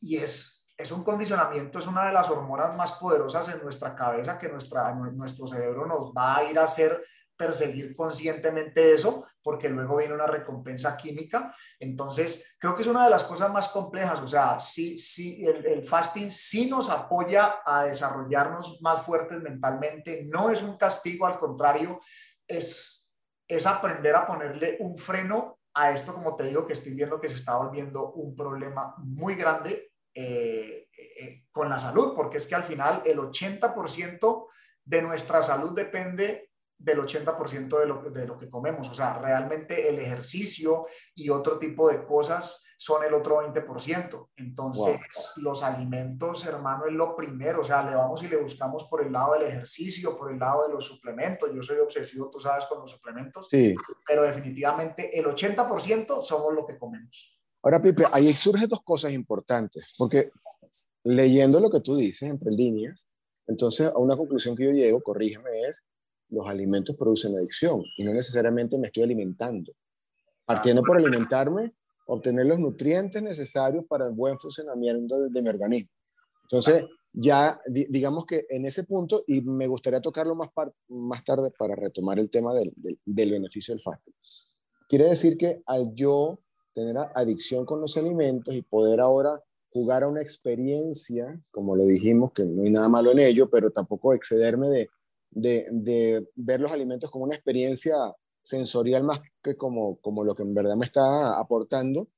[0.00, 4.36] Y es, es un condicionamiento, es una de las hormonas más poderosas en nuestra cabeza
[4.36, 7.00] que nuestra, nuestro cerebro nos va a ir a hacer
[7.36, 11.54] perseguir conscientemente eso, porque luego viene una recompensa química.
[11.78, 14.20] Entonces, creo que es una de las cosas más complejas.
[14.20, 20.24] O sea, sí, sí, el, el, fasting sí nos apoya a desarrollarnos más fuertes mentalmente.
[20.24, 22.00] No es un castigo, al contrario,
[22.48, 23.01] es,
[23.56, 27.28] es aprender a ponerle un freno a esto, como te digo, que estoy viendo que
[27.28, 32.54] se está volviendo un problema muy grande eh, eh, con la salud, porque es que
[32.54, 34.46] al final el 80%
[34.84, 36.50] de nuestra salud depende
[36.82, 38.88] del 80% de lo, de lo que comemos.
[38.88, 40.82] O sea, realmente el ejercicio
[41.14, 44.30] y otro tipo de cosas son el otro 20%.
[44.36, 45.00] Entonces,
[45.36, 47.60] los alimentos, hermano, es lo primero.
[47.60, 50.66] O sea, le vamos y le buscamos por el lado del ejercicio, por el lado
[50.66, 51.48] de los suplementos.
[51.54, 53.46] Yo soy obsesivo, tú sabes, con los suplementos.
[53.48, 53.72] Sí.
[54.06, 57.38] Pero definitivamente el 80% somos lo que comemos.
[57.62, 60.32] Ahora, Pipe, ahí surgen dos cosas importantes, porque
[61.04, 63.08] leyendo lo que tú dices entre líneas,
[63.46, 65.84] entonces a una conclusión que yo llego, corrígeme, es
[66.32, 69.72] los alimentos producen adicción y no necesariamente me estoy alimentando.
[70.44, 71.74] Partiendo por alimentarme,
[72.06, 75.90] obtener los nutrientes necesarios para el buen funcionamiento de, mi organismo.
[76.42, 80.48] Entonces, ya digamos que en ese punto, y me gustaría tocarlo más,
[80.88, 84.14] más tarde para retomar el tema del, del, beneficio del fasting.
[84.88, 86.40] Quiere decir que al yo
[86.72, 92.32] tener adicción con los alimentos y poder ahora jugar a una experiencia, como lo dijimos,
[92.32, 94.90] que no hay nada malo en ello, pero tampoco excederme de,
[95.32, 97.94] de, ver los alimentos como una experiencia
[98.42, 102.08] sensorial más que como, como lo que en verdad me está aportando,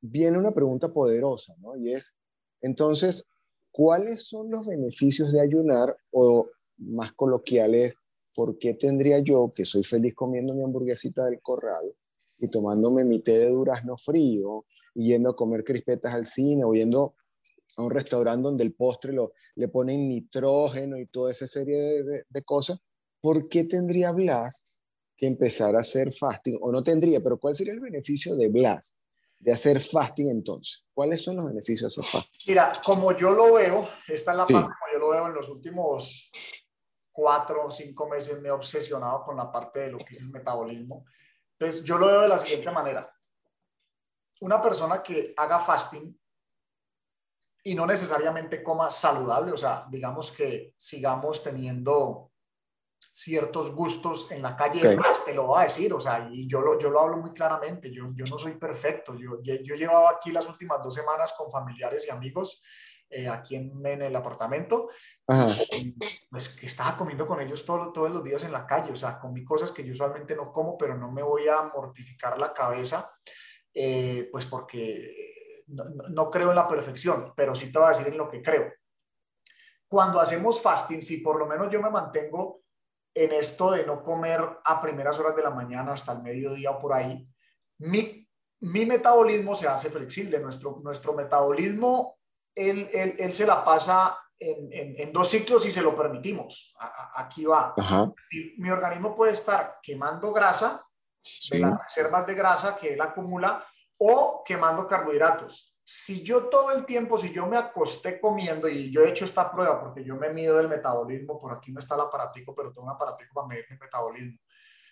[0.00, 1.76] viene una pregunta poderosa, ¿no?
[1.76, 2.18] Y es,
[2.60, 3.26] entonces,
[3.70, 6.46] ¿cuáles son los beneficios de ayunar o
[6.80, 7.94] más coloquiales,
[8.34, 11.94] por qué tendría yo, que soy feliz comiendo mi hamburguesita del corral
[12.38, 16.72] y tomándome mi té de durazno frío y yendo a comer crispetas al cine o
[16.72, 17.14] yendo
[17.80, 22.42] a un restaurante donde el postre lo, le ponen nitrógeno y toda esa serie de,
[22.44, 22.80] cosas,
[23.20, 24.62] ¿por qué tendría Blas
[25.16, 26.58] que empezar a hacer fasting?
[26.60, 28.96] O no tendría, pero ¿cuál sería el beneficio de Blas
[29.38, 30.84] de hacer fasting entonces?
[30.92, 32.52] ¿Cuáles son los beneficios de hacer fasting?
[32.52, 35.48] Mira, como yo lo veo, esta es la parte como yo lo veo en los
[35.48, 36.30] últimos
[37.12, 40.30] cuatro o cinco meses me he obsesionado con la parte de lo que es el
[40.30, 41.04] metabolismo.
[41.58, 43.12] Entonces, yo lo veo de la siguiente manera.
[44.40, 46.19] Una persona que haga fasting
[47.62, 52.30] y no necesariamente coma saludable, o sea, digamos que sigamos teniendo
[53.12, 56.78] ciertos gustos en la calle, te lo va a decir, o sea, y yo lo,
[56.78, 60.30] yo lo hablo muy claramente, yo, yo no soy perfecto, yo, yo, he llevado aquí
[60.30, 62.62] las últimas dos semanas con familiares y amigos
[63.08, 64.88] eh, aquí en, en, el apartamento,
[66.30, 69.18] pues que estaba comiendo con ellos todo, todos los días en la calle, o sea,
[69.18, 73.10] comí cosas que yo usualmente no como, pero no me voy a mortificar la cabeza,
[73.74, 75.29] eh, pues porque
[75.70, 78.72] no, creo en la perfección, pero sí te voy a decir en lo que creo.
[79.88, 82.62] Cuando hacemos fasting, si por lo menos yo me mantengo
[83.14, 86.78] en esto de no comer a primeras horas de la mañana hasta el mediodía o
[86.78, 87.26] por ahí,
[87.78, 88.26] mi,
[88.60, 90.38] metabolismo se hace flexible.
[90.38, 92.18] Nuestro, nuestro metabolismo,
[92.54, 92.88] él,
[93.32, 96.74] se la pasa en, dos ciclos y se lo permitimos.
[97.16, 97.74] aquí va.
[98.58, 100.84] Mi, organismo puede estar quemando grasa
[101.50, 103.64] de las reservas de grasa que él acumula
[104.00, 105.78] o quemando carbohidratos.
[105.84, 109.50] Si yo todo el tiempo, si yo me acosté comiendo, y yo he hecho esta
[109.50, 112.86] prueba porque yo me mido el metabolismo, por aquí no está el aparatico, pero tengo
[112.86, 114.38] un aparatico para medir mi metabolismo.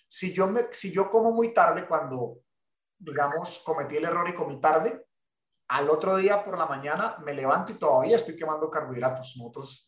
[0.06, 2.38] Si yo, me, si yo como muy tarde, cuando,
[2.98, 5.06] digamos, cometí el error y comí tarde,
[5.68, 9.36] al otro día por la mañana me levanto y todavía estoy quemando carbohidratos.
[9.36, 9.86] Nosotros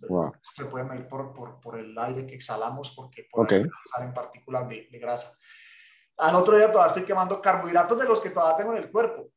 [0.54, 3.64] se puede medir por, por, por, el aire que exhalamos porque por okay.
[3.90, 5.36] salen partículas de, de grasa.
[6.18, 9.30] Al otro día todavía estoy quemando carbohidratos de los que todavía tengo en el cuerpo.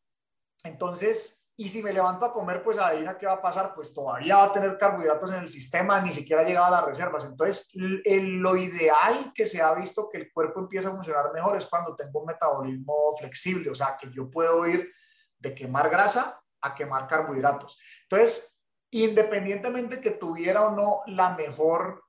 [0.63, 4.38] Entonces, y si me levanto a comer, pues adivina qué va a pasar, pues todavía
[4.38, 7.25] va a tener carbohidratos en el sistema, ni siquiera llegado a las reservas.
[7.25, 11.67] Entonces, lo ideal que se ha visto que el cuerpo empieza a funcionar mejor es
[11.67, 14.91] cuando tengo un metabolismo flexible, o sea, que yo puedo ir
[15.38, 17.79] de quemar grasa a quemar carbohidratos.
[18.03, 18.59] Entonces,
[18.89, 22.03] independientemente que tuviera o no la mejor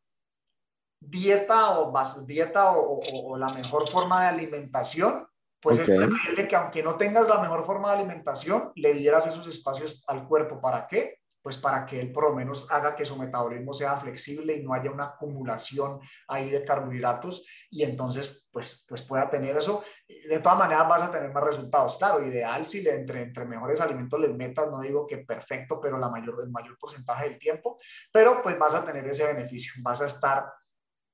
[1.09, 1.93] dieta o,
[2.25, 5.27] dieta o, la mejor forma de alimentación,
[5.61, 9.47] pues es preferible que aunque no tengas la mejor forma de alimentación, le dieras esos
[9.47, 10.61] espacios al cuerpo.
[10.61, 11.21] ¿Para qué?
[11.41, 14.75] Pues para que él por lo menos haga que su metabolismo sea flexible y no
[14.75, 19.85] haya una acumulación ahí de carbohidratos y entonces pues, pues pueda tener eso.
[20.07, 21.97] De todas maneras vas a tener más resultados.
[21.97, 25.99] Claro, ideal si le entre, entre mejores alimentos les metas, no digo que perfecto, pero
[25.99, 27.79] la mayor, el mayor porcentaje del tiempo,
[28.13, 30.47] pero pues vas a tener ese beneficio, vas a estar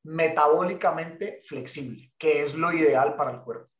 [0.02, 3.70] metabólicamente flexible, que es lo ideal para el cuerpo.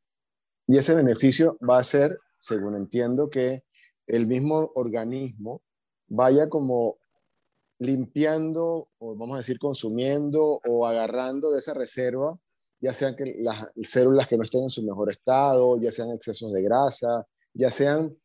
[0.66, 3.64] Y ese beneficio va a ser, según entiendo, que
[4.06, 5.62] el mismo organismo
[6.09, 6.98] vaya como
[7.78, 12.38] limpiando, o vamos a decir consumiendo o agarrando de esa reserva,
[12.80, 16.52] ya sean que las células que no estén en su mejor estado, ya sean excesos
[16.52, 18.16] de grasa, ya sean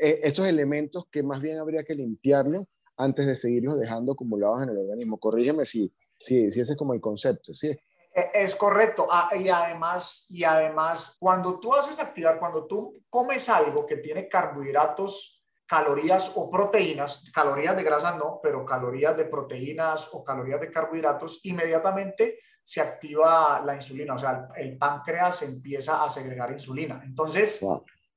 [0.00, 2.64] eh, estos elementos que más bien habría que limpiarlos
[2.96, 5.18] antes de seguirlos dejando acumulados en el organismo.
[5.18, 7.68] Corrígeme si, si, si ese es como el concepto, ¿sí?
[8.14, 9.06] E, es correcto.
[9.10, 14.28] Ah, y además, y además, cuando tú haces activar, cuando tú comes algo que tiene
[14.28, 20.70] carbohidratos, calorías o proteínas, calorías de grasa no, pero calorías de proteínas o calorías de
[20.70, 27.02] carbohidratos, inmediatamente se activa la insulina, o sea, el, páncreas empieza a segregar insulina.
[27.04, 27.60] Entonces,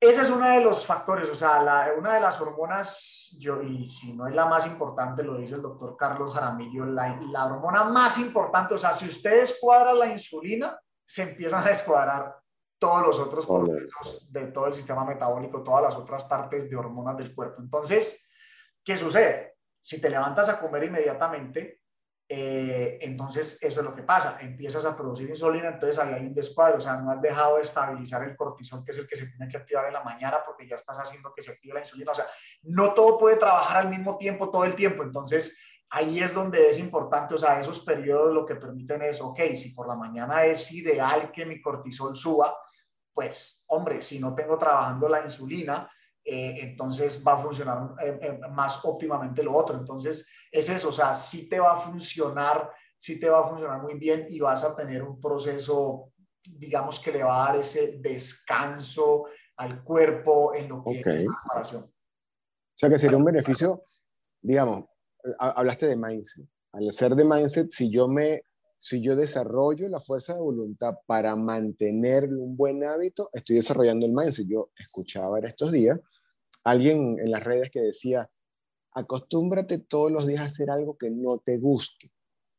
[0.01, 4.13] ese es uno de los factores, o sea, una de las hormonas, yo, y si
[4.13, 8.17] no es la más importante, lo dice el doctor Carlos Jaramillo, la, la hormona más
[8.17, 12.35] importante, o sea, si usted descuadra la insulina, se empiezan a descuadrar
[12.79, 17.15] todos los otros procesos de todo el sistema metabólico, todas las otras partes de hormonas
[17.15, 17.61] del cuerpo.
[17.61, 18.31] Entonces,
[18.83, 19.57] ¿qué sucede?
[19.79, 21.80] Si te levantas a comer inmediatamente,
[22.33, 26.33] eh, entonces eso es lo que pasa, empiezas a producir insulina, entonces ahí hay un
[26.33, 29.25] descuadro, o sea, no has dejado de estabilizar el cortisol, que es el que se
[29.25, 32.11] tiene que activar en la mañana porque ya estás haciendo que se active la insulina,
[32.11, 32.25] o sea,
[32.61, 36.79] no todo puede trabajar al mismo tiempo todo el tiempo, entonces ahí es donde es
[36.79, 40.71] importante, o sea, esos periodos lo que permiten es, ok, si por la mañana es
[40.71, 42.57] ideal que mi cortisol suba,
[43.13, 45.91] pues hombre, si no tengo trabajando la insulina,
[46.33, 49.77] eh, entonces va a funcionar eh, eh, más óptimamente lo otro.
[49.77, 53.81] Entonces es eso, o sea, sí te va a funcionar, sí te va a funcionar
[53.81, 57.97] muy bien y vas a tener un proceso, digamos, que le va a dar ese
[57.99, 59.25] descanso
[59.57, 61.83] al cuerpo en lo que es la preparación.
[61.83, 63.83] O sea, que sería un beneficio,
[64.41, 64.85] digamos,
[65.37, 66.45] hablaste de mindset.
[66.71, 68.45] Al ser de mindset, si yo me
[68.77, 74.13] si yo desarrollo la fuerza de voluntad para mantener un buen hábito, estoy desarrollando el
[74.13, 74.47] mindset.
[74.47, 75.99] Yo escuchaba en estos días
[76.63, 78.29] alguien en las redes que decía,
[78.93, 82.11] acostúmbrate todos los días a hacer algo que no te guste,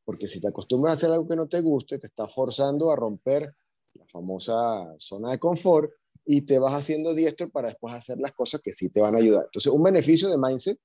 [0.04, 2.96] porque si te acostumbras a hacer algo que no te guste, te está forzando a
[2.96, 3.54] romper
[3.94, 5.90] la famosa zona de confort
[6.24, 9.18] y te vas haciendo diestro para después hacer las cosas que sí te van a
[9.18, 9.44] ayudar.
[9.44, 10.78] Entonces, un beneficio de mindset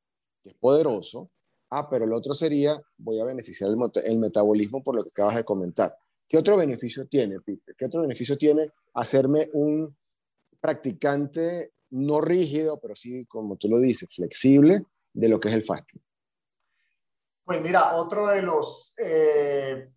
[0.43, 1.29] que es poderoso.
[1.69, 5.35] Ah, pero el otro sería, voy a beneficiar el, el metabolismo por lo que acabas
[5.35, 5.95] de comentar.
[6.27, 7.73] ¿Qué otro beneficio tiene, Pipe?
[7.77, 9.95] ¿Qué otro beneficio tiene hacerme un
[10.59, 15.63] practicante no rígido, pero sí, como tú lo dices, flexible de lo que es el
[15.63, 16.01] fasting?
[17.43, 19.89] Pues mira, otro de los eh,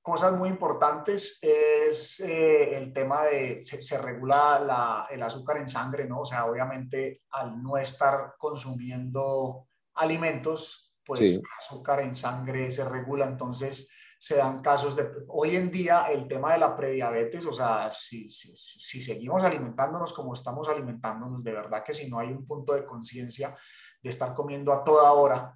[0.00, 6.20] cosas muy importantes es eh, el tema de, se, regula el azúcar en sangre, ¿no?
[6.20, 13.26] O sea, obviamente al no estar consumiendo alimentos, pues el azúcar en sangre se regula,
[13.26, 15.10] entonces se dan casos de...
[15.28, 20.12] Hoy en día el tema de la prediabetes, o sea, si, si, si seguimos alimentándonos
[20.12, 23.56] como estamos alimentándonos, de verdad que si no hay un punto de conciencia
[24.02, 25.54] de estar comiendo a toda hora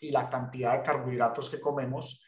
[0.00, 2.22] y la cantidad de carbohidratos que comemos,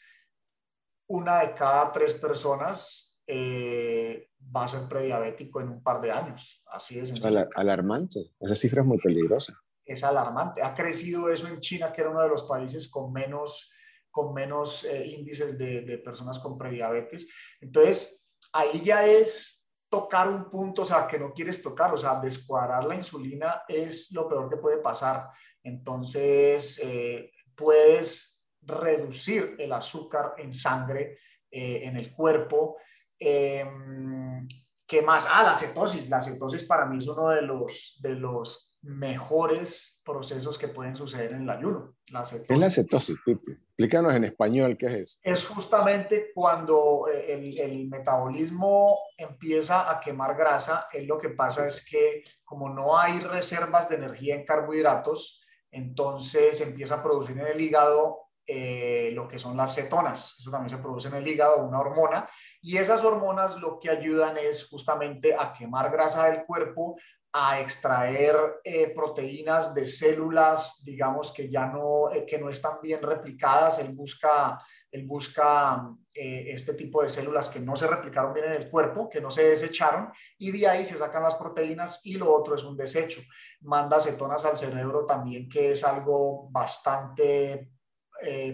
[1.06, 6.62] una de cada tres personas eh, va a ser prediabético en un par de años.
[6.66, 7.12] Así es.
[7.54, 8.32] alarmante.
[8.40, 9.54] Esa cifra es muy peligrosa.
[9.84, 10.62] Es alarmante.
[10.62, 13.72] Ha crecido eso en China, que era uno de los países con menos
[14.10, 17.28] con menos eh, índices de, personas con prediabetes.
[17.60, 22.20] Entonces, ahí ya es tocar un punto, o sea, que no quieres tocar, o sea,
[22.20, 25.28] descuadrar la insulina es lo peor que puede pasar.
[25.62, 31.18] Entonces, eh, puedes reducir el azúcar en sangre,
[31.50, 32.76] eh, en el cuerpo.
[33.18, 34.46] Em,
[34.86, 35.26] ¿Qué más?
[35.30, 36.08] Ah, la cetosis.
[36.08, 41.32] La cetosis para mí es uno de los, de los mejores procesos que pueden suceder
[41.32, 41.96] en el ayuno.
[42.08, 45.18] La ¿Qué es la cetosis, Explícanos en español qué es eso.
[45.22, 51.66] Es justamente cuando eh, el, el, metabolismo empieza a quemar grasa, es lo que pasa
[51.66, 57.46] es que como no hay reservas de energía en carbohidratos, entonces empieza a producir en
[57.46, 60.36] el hígado eh, lo que son las cetonas.
[60.40, 62.28] Eso también se produce en el hígado, una hormona.
[62.60, 66.96] Y esas hormonas lo que ayudan es justamente a quemar grasa del cuerpo,
[67.32, 73.00] a extraer eh, proteínas de células, digamos, que ya no, eh, que no están bien
[73.00, 73.78] replicadas.
[73.78, 74.60] Él busca
[74.92, 79.08] él busca eh, este tipo de células que no se replicaron bien en el cuerpo,
[79.08, 82.64] que no se desecharon, y de ahí se sacan las proteínas y lo otro es
[82.64, 83.20] un desecho.
[83.60, 87.70] Manda cetonas al cerebro también, que es algo bastante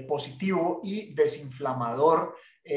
[0.07, 2.37] positivo y desinflamador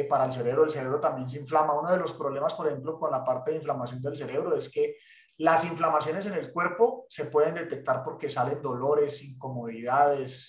[0.10, 0.64] para el cerebro.
[0.64, 1.78] El cerebro también se inflama.
[1.78, 4.96] Uno de los problemas, por ejemplo, con la parte de inflamación del cerebro es que
[5.38, 10.48] las inflamaciones en el cuerpo se pueden detectar porque salen dolores, incomodidades,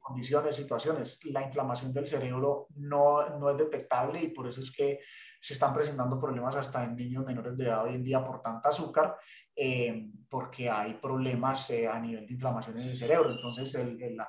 [0.00, 1.24] condiciones, situaciones.
[1.26, 5.00] La inflamación del cerebro no, no es detectable y por eso es que
[5.44, 8.70] se están presentando problemas hasta en niños menores de edad hoy en día por tanta
[8.70, 9.14] azúcar,
[9.54, 13.30] eh, porque hay problemas eh, a nivel de inflamación en el cerebro.
[13.30, 13.78] Entonces,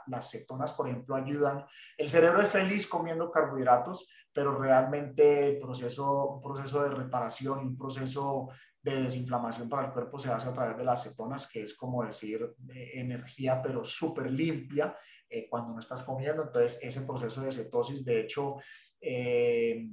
[0.07, 1.65] las cetonas, por ejemplo, ayudan.
[1.97, 7.77] El cerebro es feliz comiendo carbohidratos, pero realmente el proceso, un proceso de reparación, un
[7.77, 8.49] proceso
[8.85, 12.05] de desinflamación para el cuerpo se hace a través de las cetonas, que es como
[12.05, 12.53] decir
[12.93, 14.95] energía, pero súper limpia
[15.27, 16.43] eh, cuando no estás comiendo.
[16.43, 18.57] Entonces, ese proceso de cetosis, de hecho,
[19.01, 19.89] eh,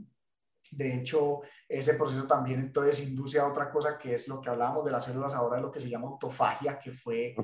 [0.70, 4.84] de hecho, ese proceso también entonces induce a otra cosa que es lo que hablábamos
[4.84, 7.34] de las células ahora, de lo que se llama autofagia, que fue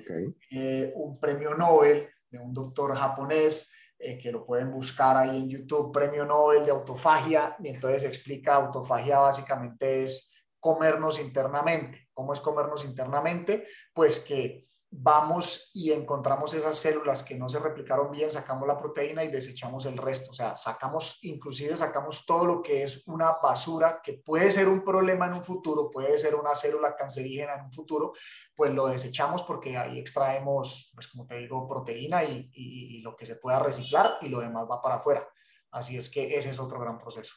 [0.50, 5.92] eh, un premio Nobel de un doctor japonés que lo pueden buscar ahí en YouTube,
[5.92, 12.08] premio Nobel de autofagia, y entonces explica autofagia básicamente es comernos internamente.
[12.12, 13.66] ¿Cómo es comernos internamente?
[13.92, 19.22] Pues que vamos y encontramos esas células que no se replicaron bien, sacamos la proteína
[19.22, 20.30] y desechamos el resto.
[20.30, 24.82] O sea, sacamos, inclusive sacamos todo lo que es una basura, que puede ser un
[24.82, 28.12] problema en un futuro, puede ser una célula cancerígena en un futuro,
[28.54, 33.26] pues lo desechamos porque ahí extraemos, pues como te digo, proteína y, y lo que
[33.26, 35.28] se pueda reciclar y lo demás va para afuera.
[35.70, 37.34] Así es que ese es otro gran proceso.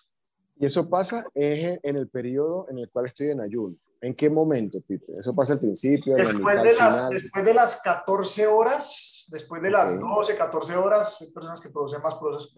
[0.62, 3.76] Y eso pasa en el periodo en el cual estoy en ayuno.
[4.00, 5.06] ¿En qué momento, Pipe?
[5.18, 6.16] ¿Eso pasa al principio?
[6.16, 11.34] Después, de las, después de las 14 horas, después de las 12, 14 horas, hay
[11.34, 12.16] personas que producen más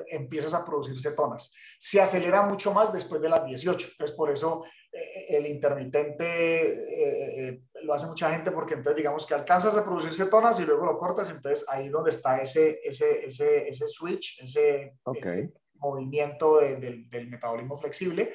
[0.07, 1.53] empiezas a producir cetonas.
[1.79, 3.87] Se acelera mucho más después de las 18.
[3.91, 9.25] Entonces, por eso eh, el intermitente eh, eh, lo hace mucha gente, porque entonces digamos
[9.25, 11.29] que alcanzas a producir cetonas y luego lo cortas.
[11.29, 15.53] Entonces, ahí donde está ese, ese, ese, ese switch, ese, okay
[15.83, 18.33] movimiento del metabolismo flexible.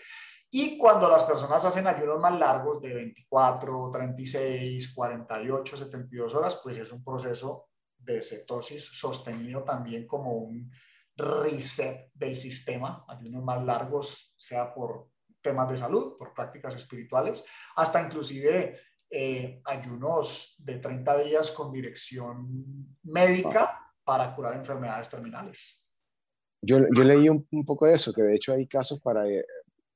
[0.51, 6.79] Y cuando las personas hacen ayunos más largos de 24, 36, 48, 72 horas, pues
[6.79, 10.71] es un proceso de cetosis sostenido también como un
[11.15, 15.11] reset del sistema, ayunos más largos, sea por
[15.43, 17.45] temas de salud, por prácticas espirituales,
[17.77, 18.81] hasta inclusive
[19.11, 25.83] eh, ayunos de 30 días con dirección médica para curar enfermedades terminales.
[26.61, 29.45] Yo, yo leí un, poco de eso, que de hecho hay casos para eh,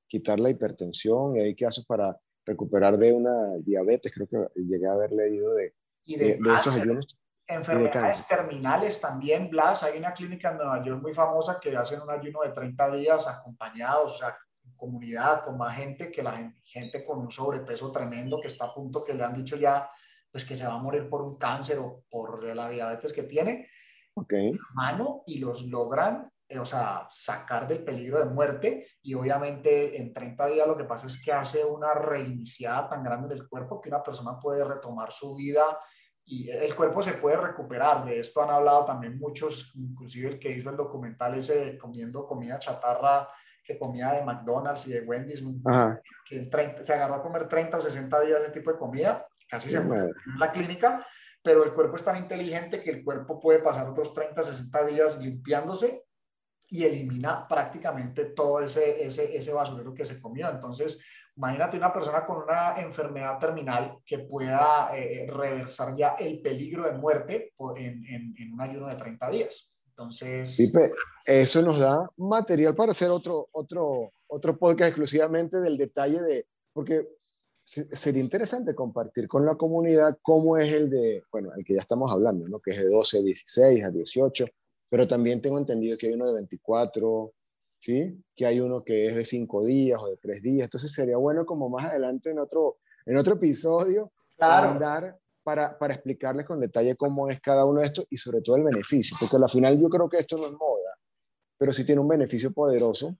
[0.07, 4.93] quitar la hipertensión y hay casos para recuperar de una diabetes, creo que llegué a
[4.93, 5.75] haber leído de,
[6.07, 7.19] de, esos ayunos.
[7.47, 9.83] Enfermedades terminales también, Blas.
[9.83, 13.27] Hay una clínica en Nueva York muy famosa que hacen un ayuno de 30 días
[13.27, 17.93] acompañados, o sea, en comunidad, con más gente, que la gente, gente con un sobrepeso
[17.93, 19.91] tremendo que está a punto, que le han dicho ya,
[20.31, 23.69] pues que se va a morir por un cáncer o por la diabetes que tiene.
[24.15, 24.53] Okay.
[24.75, 26.23] Mano y los logran
[26.53, 30.85] eh, o sea, sacar del peligro de muerte y obviamente en 30 días lo que
[30.85, 34.63] pasa es que hace una reiniciada tan grande en el cuerpo que una persona puede
[34.63, 35.79] retomar su vida
[36.25, 38.05] y el cuerpo se puede recuperar.
[38.05, 42.59] De esto han hablado también muchos, inclusive el que hizo el documental ese comiendo comida
[42.59, 43.29] chatarra
[43.65, 45.43] que comía de McDonald's y de Wendy's,
[46.29, 49.81] que se agarró a comer 30 o 60 días de tipo de comida, casi se
[49.81, 51.07] muere en la clínica,
[51.43, 55.19] pero el cuerpo es tan inteligente que el cuerpo puede pasar otros 30, 60 días
[55.19, 56.05] limpiándose
[56.73, 60.49] y elimina prácticamente todo ese, ese, ese basurero que se comió.
[60.49, 61.05] Entonces,
[61.37, 66.93] imagínate una persona con una enfermedad terminal que pueda eh, reversar ya el peligro de
[66.93, 69.79] muerte en, en, un ayuno de 30 días.
[69.87, 70.73] Entonces...
[71.27, 77.07] Eso nos da material para hacer otro, otro, otro podcast exclusivamente del detalle de, porque
[77.65, 82.11] sería interesante compartir con la comunidad cómo es el de, bueno, el que ya estamos
[82.11, 82.61] hablando, ¿no?
[82.61, 84.47] que es de 12, 16 a 18,
[84.93, 87.33] pero también tengo entendido que hay uno de 24,
[87.79, 88.23] ¿sí?
[88.37, 90.65] Que hay uno que es de 5 días o de 3 días.
[90.65, 92.77] Entonces sería bueno como más adelante en otro,
[93.07, 95.19] en otro episodio claro.
[95.43, 98.65] para, para explicarles con detalle cómo es cada uno de estos y sobre todo el
[98.65, 100.99] beneficio, porque al final yo creo que esto no es moda,
[101.57, 103.17] pero sí tiene un beneficio poderoso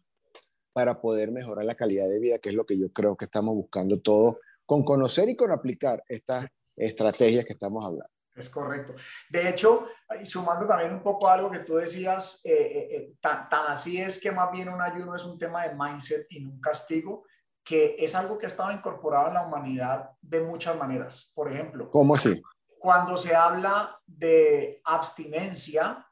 [0.75, 3.55] para poder mejorar la calidad de vida, que es lo que yo creo que estamos
[3.55, 6.45] buscando todos con conocer y con aplicar estas
[6.77, 8.12] estrategias que estamos hablando.
[8.35, 8.95] Es correcto.
[9.29, 9.89] De hecho,
[10.25, 14.19] sumando también un poco a algo que tú decías, eh, eh, eh, tan, así es
[14.19, 17.25] que más bien un ayuno es un tema de mindset y no un castigo,
[17.63, 21.31] que es algo que ha estado incorporado en la humanidad de muchas maneras.
[21.35, 22.43] Por ejemplo, ¿cómo así?
[22.79, 26.05] Cuando se habla de abstinencia,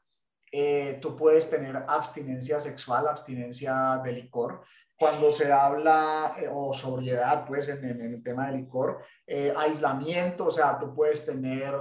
[0.53, 4.63] eh, tú puedes tener abstinencia sexual, abstinencia de licor.
[5.01, 10.51] Cuando se habla, eh, o sobriedad, pues en, el tema del licor, eh, aislamiento, o
[10.51, 11.73] sea, tú puedes tener,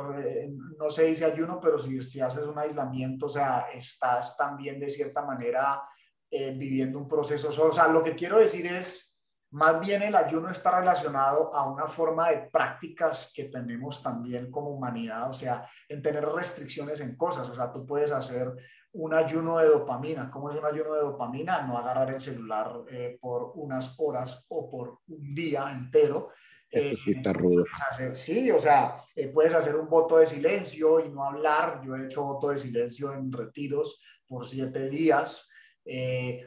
[0.78, 4.88] no se dice ayuno, pero si, si haces un aislamiento, o sea, estás también de
[4.88, 5.82] cierta manera
[6.30, 7.50] viviendo un proceso.
[7.50, 9.10] O sea, lo que quiero decir es,
[9.52, 14.70] más bien el ayuno está relacionado a una forma de prácticas que tenemos también como
[14.70, 17.48] humanidad, o sea, en tener restricciones en cosas.
[17.48, 18.54] O sea, tú puedes hacer
[18.92, 20.30] un ayuno de dopamina.
[20.30, 21.62] ¿Cómo es un ayuno de dopamina?
[21.62, 26.30] No agarrar el celular eh, por unas horas o por un día entero.
[26.70, 27.64] Eh, sí está rudo.
[28.12, 31.80] sí, o sea, eh, puedes hacer un voto de silencio y no hablar.
[31.84, 35.48] Yo he hecho voto de silencio en retiros por siete días.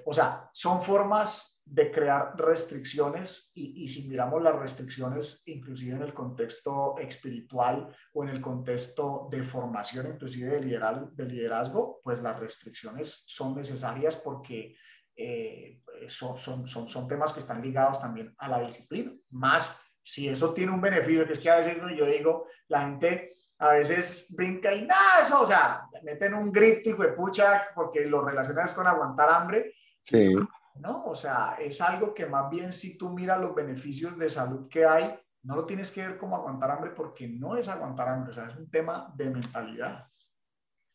[0.06, 6.14] o sea, son formas de crear restricciones y, si miramos las restricciones inclusive en el
[6.14, 12.38] contexto espiritual o en el contexto de formación inclusive de, liderazgo, de liderazgo pues las
[12.40, 14.76] restricciones son necesarias porque
[15.16, 19.14] eh, son, son, son, son, temas que están ligados también a la disciplina.
[19.30, 23.32] Más si eso tiene un beneficio, que es que a veces yo digo, la gente
[23.60, 28.22] a veces brinca y nada, eso, o sea, meten un grito y pucha porque lo
[28.22, 29.76] relacionas con aguantar hambre.
[30.02, 30.36] Sí.
[30.76, 31.06] ¿No?
[31.06, 34.86] O sea, es algo que más bien si tú miras los beneficios de salud que
[34.86, 35.14] hay,
[35.44, 38.50] no lo tienes que ver como aguantar hambre porque no es aguantar hambre, o sea,
[38.50, 40.08] es un tema de mentalidad.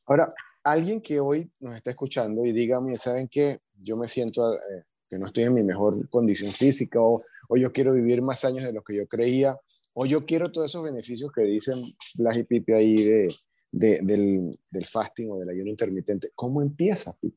[0.06, 0.32] Ahora,
[0.64, 3.60] alguien que hoy nos está escuchando y dígame, ¿saben qué?
[3.74, 7.72] Yo me siento eh, que no estoy en mi mejor condición física o, o, yo
[7.72, 9.58] quiero vivir más años de lo que yo creía
[9.92, 11.82] o yo quiero todos esos beneficios que dicen
[12.14, 13.34] Blas y Pipe ahí de,
[13.70, 16.32] de, del, del fasting o del ayuno intermitente.
[16.34, 17.36] ¿Cómo empieza, Pipe?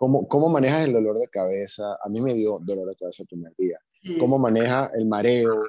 [0.00, 1.98] ¿Cómo, ¿Cómo manejas el dolor de cabeza?
[2.02, 3.78] A mí me dio dolor de cabeza el primer día.
[4.18, 5.64] ¿Cómo maneja el mareo?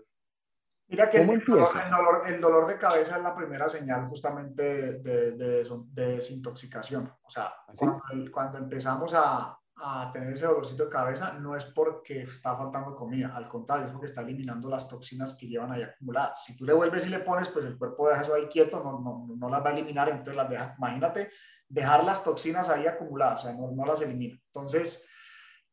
[0.87, 5.33] Mira que ¿Cómo el, dolor, el, dolor, de cabeza es la primera señal justamente de,
[5.33, 7.11] de, desintoxicación.
[7.21, 11.65] O sea, ¿Ah, cuando, cuando, empezamos a, a, tener ese dolorcito de cabeza, no es
[11.65, 15.83] porque está faltando comida, al contrario, es porque está eliminando las toxinas que llevan ahí
[15.83, 16.45] acumuladas.
[16.45, 18.97] Si tú le vuelves y le pones, pues el cuerpo deja eso ahí quieto, no,
[19.01, 20.73] no, no las va a eliminar, entonces las deja.
[20.77, 21.31] Imagínate
[21.71, 24.37] dejar las toxinas ahí acumuladas, o sea, no, las elimina.
[24.47, 25.07] Entonces,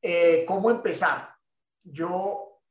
[0.01, 1.35] eh, ¿cómo empezar?
[1.83, 2.63] Yo,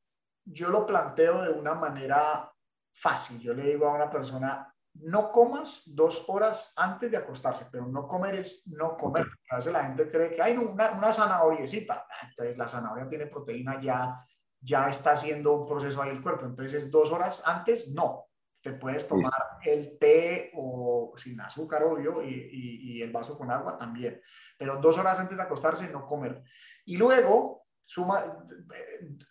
[0.45, 2.49] yo lo planteo de una manera
[2.93, 3.39] fácil.
[3.41, 8.07] Yo le digo a una persona, no comas dos horas antes de acostarse, pero no
[8.07, 9.27] comer es no comer.
[9.51, 12.07] A veces la gente cree que hay una, una zanahoriecita.
[12.09, 14.25] Ah, entonces la zanahoria tiene proteína, ya,
[14.61, 16.45] ya está haciendo un proceso ahí el cuerpo.
[16.45, 18.26] Entonces, dos horas antes, no.
[18.67, 19.31] Te puedes tomar
[19.63, 24.21] el té o sin azúcar, obvio, y, y, el vaso con agua también.
[24.57, 26.43] Pero dos horas antes de acostarse, no comer.
[26.83, 28.45] Y luego, suma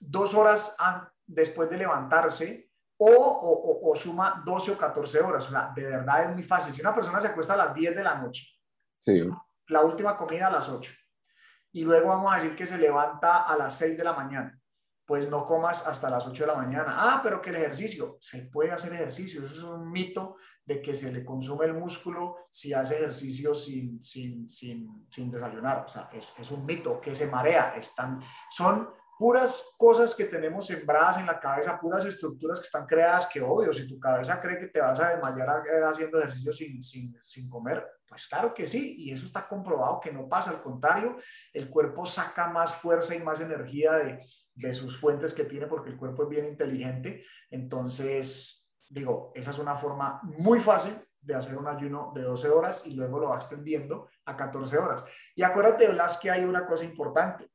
[0.00, 0.74] dos horas
[1.26, 5.46] después de levantarse o, o, o, suma 12 o 14 horas.
[5.48, 6.72] O sea, de verdad es muy fácil.
[6.72, 8.42] Si una persona se acuesta a las 10 de la noche,
[9.00, 9.22] sí.
[9.68, 10.94] la última comida a las 8,
[11.72, 14.58] y luego vamos a decir que se levanta a las 6 de la mañana,
[15.06, 16.94] pues no comas hasta las 8 de la mañana.
[16.98, 19.44] Ah, pero que el ejercicio, se puede hacer ejercicio.
[19.44, 24.02] Eso es un mito de que se le consume el músculo si hace ejercicio sin,
[24.02, 25.84] sin, sin, sin desayunar.
[25.86, 27.76] O sea, es, es, un mito que se marea.
[27.76, 33.26] Están, son puras cosas que tenemos sembradas en la cabeza, puras estructuras que están creadas
[33.26, 36.82] que, obvio, si tu cabeza cree que te vas a desmayar eh, haciendo ejercicio sin,
[36.82, 40.50] sin, sin comer, pues claro que sí, y eso está comprobado que no pasa.
[40.50, 41.16] Al contrario,
[41.52, 44.20] el cuerpo saca más fuerza y más energía de,
[44.56, 47.24] de sus fuentes que tiene porque el cuerpo es bien inteligente.
[47.50, 52.86] Entonces, digo, esa es una forma muy fácil de hacer un ayuno de 12 horas
[52.86, 55.04] y luego lo va extendiendo a 14 horas.
[55.34, 57.50] Y acuérdate, Blas, que hay una cosa importante.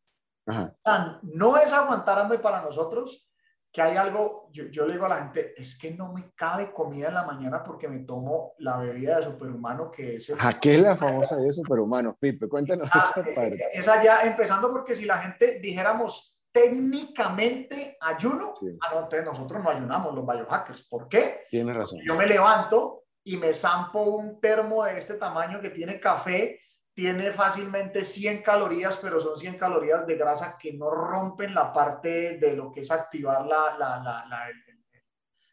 [1.24, 3.30] no es aguantar hambre para nosotros,
[3.72, 7.08] que hay algo, yo, le digo a la gente, es que no me cabe comida
[7.08, 10.30] en la mañana porque me tomo la bebida de superhumano que es...
[10.30, 10.38] El...
[10.60, 12.18] qué es la famosa bebida de superhumano?
[12.20, 13.68] Pipe, cuéntanos ah, esa parte.
[13.72, 20.14] Esa ya, empezando porque si la gente dijéramos técnicamente ayuno, ah, entonces nosotros no ayunamos
[20.14, 20.84] los biohackers.
[20.84, 21.46] ¿Por qué?
[21.50, 22.00] Tienes razón.
[22.06, 26.60] Yo me levanto y me zampo un termo de este tamaño que tiene café,
[26.94, 32.38] tiene fácilmente 100 calorías, pero son 100 calorías de grasa que no rompen la parte
[32.38, 34.50] de lo que es activar la, la, la, la,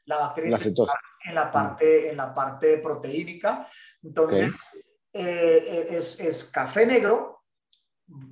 [0.06, 0.56] la bacteria
[1.24, 3.68] en la parte, en la parte proteínica.
[4.02, 7.37] Entonces, eh, es, es café negro,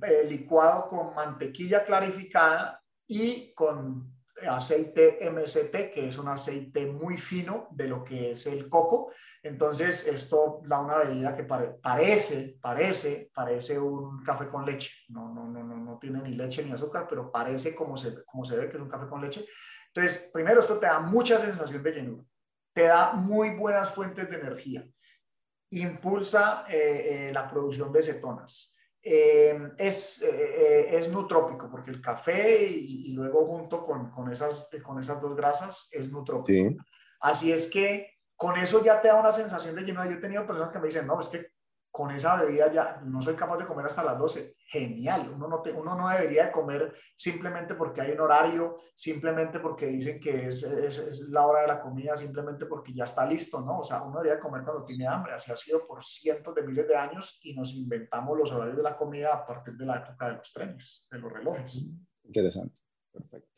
[0.03, 4.13] eh, licuado con mantequilla clarificada y con
[4.47, 9.11] aceite MST, que es un aceite muy fino de lo que es el coco.
[9.41, 14.91] Entonces, esto da una bebida que parece, parece, parece un café con leche.
[15.09, 18.45] No, no, no, no, no tiene ni leche ni azúcar, pero parece como se, como
[18.45, 19.45] se ve que es un café con leche.
[19.87, 22.23] Entonces, primero, esto te da mucha sensación de llenura,
[22.73, 24.87] te da muy buenas fuentes de energía
[25.69, 28.76] impulsa eh, la producción de cetonas.
[29.07, 35.35] Es, es nutrópico porque el café y, luego junto con, con, esas, con esas dos
[35.35, 36.83] grasas es nutrópico.
[37.19, 40.05] Así es que con eso ya te da una sensación de lleno.
[40.05, 41.56] Yo he tenido personas que me dicen, no, es que
[41.97, 44.57] con esa bebida ya no soy capaz de comer hasta las 12.
[44.67, 49.87] Genial, uno no, uno no debería de comer simplemente porque hay un horario, simplemente porque
[49.87, 53.79] dicen que es, es, la hora de la comida, simplemente porque ya está listo, ¿no?
[53.79, 56.87] O sea, uno debería comer cuando tiene hambre, así ha sido por cientos de miles
[56.87, 60.27] de años y nos inventamos los horarios de la comida a partir de la época
[60.29, 61.83] de los trenes, de los relojes.
[62.25, 62.81] Interesante,
[63.11, 63.49] perfecto.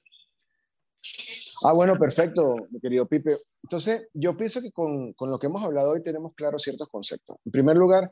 [1.65, 3.37] Ah, bueno, perfecto, mi querido Pipe.
[3.63, 7.37] Entonces, yo pienso que con, con, lo que hemos hablado hoy tenemos claros ciertos conceptos.
[7.45, 8.09] En primer lugar,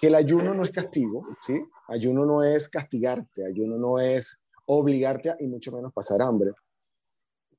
[0.00, 1.62] que el ayuno no es castigo, ¿sí?
[1.88, 6.52] Ayuno no es castigarte, ayuno no es obligarte a, y mucho menos pasar hambre.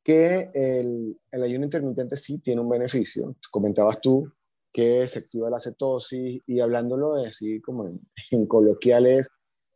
[0.03, 3.35] Que el, el ayuno intermitente sí tiene un beneficio.
[3.51, 4.31] Comentabas tú
[4.73, 7.99] que se activa la cetosis y hablándolo así como en,
[8.31, 9.29] en coloquiales,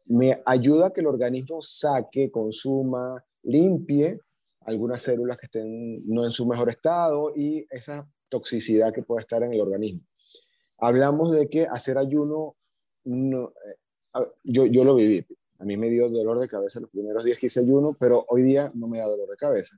[0.05, 4.19] me ayuda a que el organismo saque, consuma, limpie
[4.61, 9.43] algunas células que estén no en su mejor estado y esa toxicidad que puede estar
[9.43, 10.01] en el organismo.
[10.77, 12.55] Hablamos de que hacer ayuno,
[13.03, 15.25] no, eh, yo, yo lo viví,
[15.61, 18.41] a mí me dio dolor de cabeza los primeros días que hice ayuno, pero hoy
[18.41, 19.77] día no me da dolor de cabeza.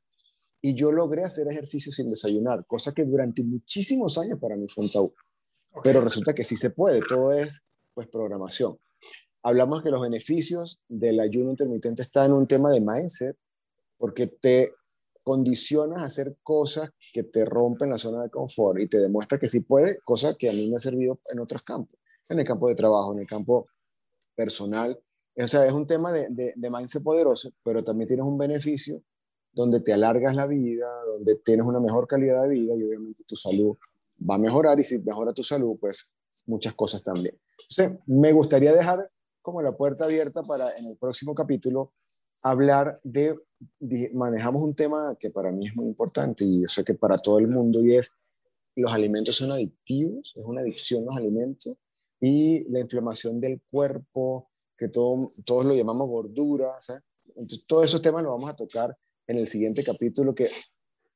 [0.62, 4.86] Y yo logré hacer ejercicio sin desayunar, cosa que durante muchísimos años para mí fue
[4.86, 5.14] un tabú.
[5.84, 7.64] Pero resulta que sí se puede, todo es
[7.94, 8.78] pues programación.
[9.42, 13.36] Hablamos que los beneficios del ayuno intermitente están en un tema de mindset,
[14.04, 14.74] porque te
[15.24, 19.48] condicionas a hacer cosas que te rompen la zona de confort y te demuestra que
[19.48, 21.98] sí puede, cosa que a mí me ha servido en otros campos,
[22.28, 23.66] en el campo de trabajo, en el campo
[24.36, 25.02] personal.
[25.38, 29.02] O sea, es un tema de, de, de mindset poderoso, pero también tienes un beneficio
[29.54, 33.38] donde te alargas la vida, donde tienes una mejor calidad de vida y obviamente tu
[33.38, 33.78] salud
[34.30, 36.14] va a mejorar y si mejora tu salud, pues
[36.46, 37.40] muchas cosas también.
[37.58, 39.10] Entonces, me gustaría dejar
[39.42, 41.94] como la puerta abierta para en el próximo capítulo
[42.44, 43.36] hablar de,
[44.14, 47.40] manejamos un tema que para mí es muy importante y yo sé que para todo
[47.40, 48.12] el mundo y es,
[48.76, 51.76] los alimentos son adictivos, es una adicción los alimentos
[52.20, 56.72] y la inflamación del cuerpo, que todo, todos lo llamamos gordura,
[57.36, 58.98] Entonces, todos esos temas los vamos a tocar
[59.28, 60.50] en el siguiente capítulo que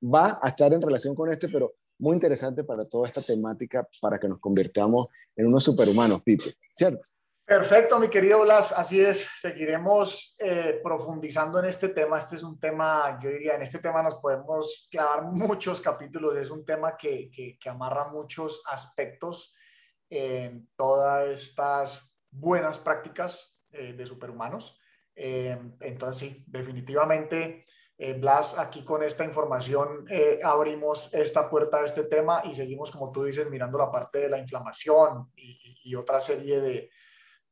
[0.04, 4.20] va a estar en relación con este, pero muy interesante para toda esta temática para
[4.20, 7.10] que nos convirtamos en unos superhumanos, Pipe, ¿cierto?
[7.48, 12.20] Perfecto, mi querido Blas, así es, seguiremos eh, profundizando en este tema.
[12.20, 16.50] Este es un tema, yo diría, en este tema nos podemos clavar muchos capítulos, es
[16.50, 19.56] un tema que, que, amarra muchos aspectos
[20.10, 24.78] en todas estas buenas prácticas eh, de superhumanos.
[25.16, 27.66] Eh, entonces, sí, definitivamente,
[28.20, 30.06] Blas, aquí con esta información
[30.44, 34.30] abrimos esta puerta a este tema y seguimos, como tú dices, mirando la parte de
[34.30, 36.90] la inflamación y, y otra serie de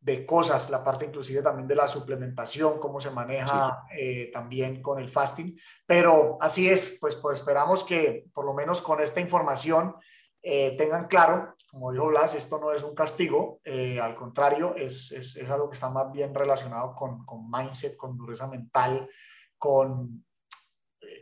[0.06, 4.99] de cosas, la parte inclusive también de la suplementación, cómo se maneja eh, también con
[4.99, 5.60] el fasting.
[5.84, 9.95] Pero así es, pues, pues, esperamos que por lo menos con esta información
[10.43, 15.12] eh, tengan claro, como dijo Blas, esto no es un castigo, eh, al contrario, es,
[15.12, 19.10] es, es, algo que está más bien relacionado con, con mindset, con dureza mental,
[19.58, 20.24] con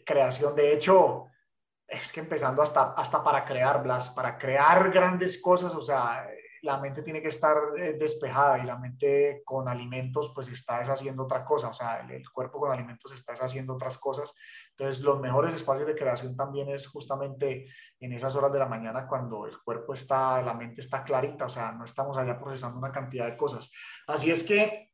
[0.06, 0.58] creación.
[0.58, 1.28] De hecho,
[1.88, 6.28] es que empezando hasta, hasta para crear, Blas, para crear grandes cosas, o sea,
[6.64, 11.24] la mente tiene que estar eh, despejada y la mente con alimentos pues está haciendo
[11.24, 14.34] otra cosa, o sea, el, cuerpo con alimentos está haciendo otras cosas.
[14.70, 17.68] Entonces, los mejores espacios de creación también es justamente
[18.00, 21.50] en esas horas de la mañana cuando el cuerpo está, la mente está clarita, o
[21.50, 23.70] sea, no estamos allá procesando una cantidad de cosas.
[24.08, 24.94] Así es que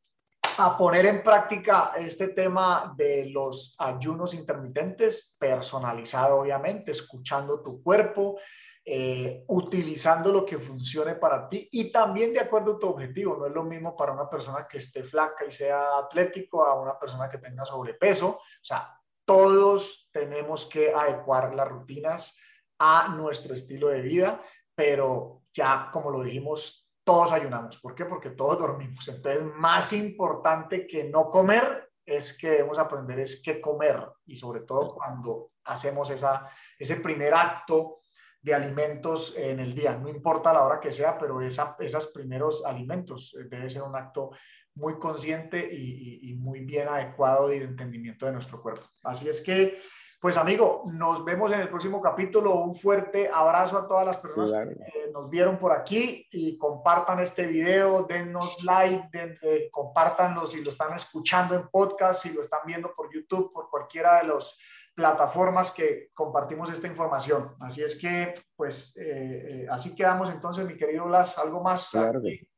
[0.57, 8.39] a poner en práctica este tema de los ayunos intermitentes, personalizado obviamente, escuchando tu cuerpo,
[8.85, 13.35] eh, utilizando lo que funcione para ti y también de acuerdo a tu objetivo.
[13.37, 16.97] No es lo mismo para una persona que esté flaca y sea atlético a una
[16.97, 18.29] persona que tenga sobrepeso.
[18.29, 22.39] O sea, todos tenemos que adecuar las rutinas
[22.79, 24.41] a nuestro estilo de vida,
[24.73, 27.77] pero ya, como lo dijimos, todos ayunamos.
[27.77, 28.05] ¿Por qué?
[28.05, 29.07] Porque todos dormimos.
[29.07, 34.61] Entonces, más importante que no comer es que debemos aprender es qué comer y sobre
[34.61, 37.99] todo cuando hacemos esa, ese primer acto
[38.41, 42.65] de alimentos en el día, no importa la hora que sea, pero esa, esos primeros
[42.65, 44.31] alimentos eh, debe ser un acto
[44.75, 48.85] muy consciente y, muy bien adecuado de entendimiento de nuestro cuerpo.
[49.03, 49.81] Así es que,
[50.21, 52.61] pues amigo, nos vemos en el próximo capítulo.
[52.61, 57.45] Un fuerte abrazo a todas las personas que nos vieron por aquí y compartan este
[57.45, 62.61] video, dennos like, den, eh, compartanlo si lo están escuchando en podcast, si lo están
[62.65, 64.57] viendo por YouTube, por cualquiera de los
[64.99, 67.55] plataformas que compartimos esta información.
[67.61, 71.37] Así es que, pues, eh, eh, así quedamos entonces, mi querido Blas.
[71.37, 71.87] ¿Algo más?
[71.89, 72.49] Claro que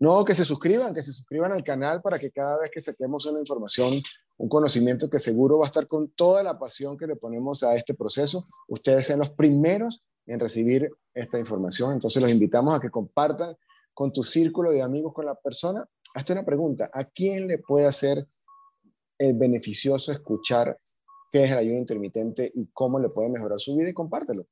[0.00, 3.26] no, que se suscriban, que se suscriban al canal para que cada vez que saquemos
[3.26, 3.92] una información,
[4.38, 7.74] un conocimiento que seguro va a estar con toda la pasión que le ponemos a
[7.76, 11.92] este proceso, ustedes sean los primeros en recibir esta información.
[11.92, 13.54] Entonces los invitamos a que compartan
[13.92, 15.86] con tu círculo de amigos, con la persona.
[16.14, 18.26] Hazte una pregunta, ¿a quién le puede hacer
[19.18, 20.78] el beneficioso escuchar
[21.34, 24.44] qué es el ayuno intermitente y cómo le puede mejorar su vida y compártelo.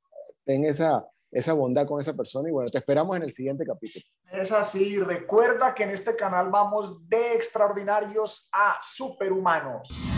[0.43, 4.03] Ten esa, esa bondad con esa persona y bueno, te esperamos en el siguiente capítulo.
[4.29, 10.12] Es así, recuerda que en este canal vamos de extraordinarios a superhumanos.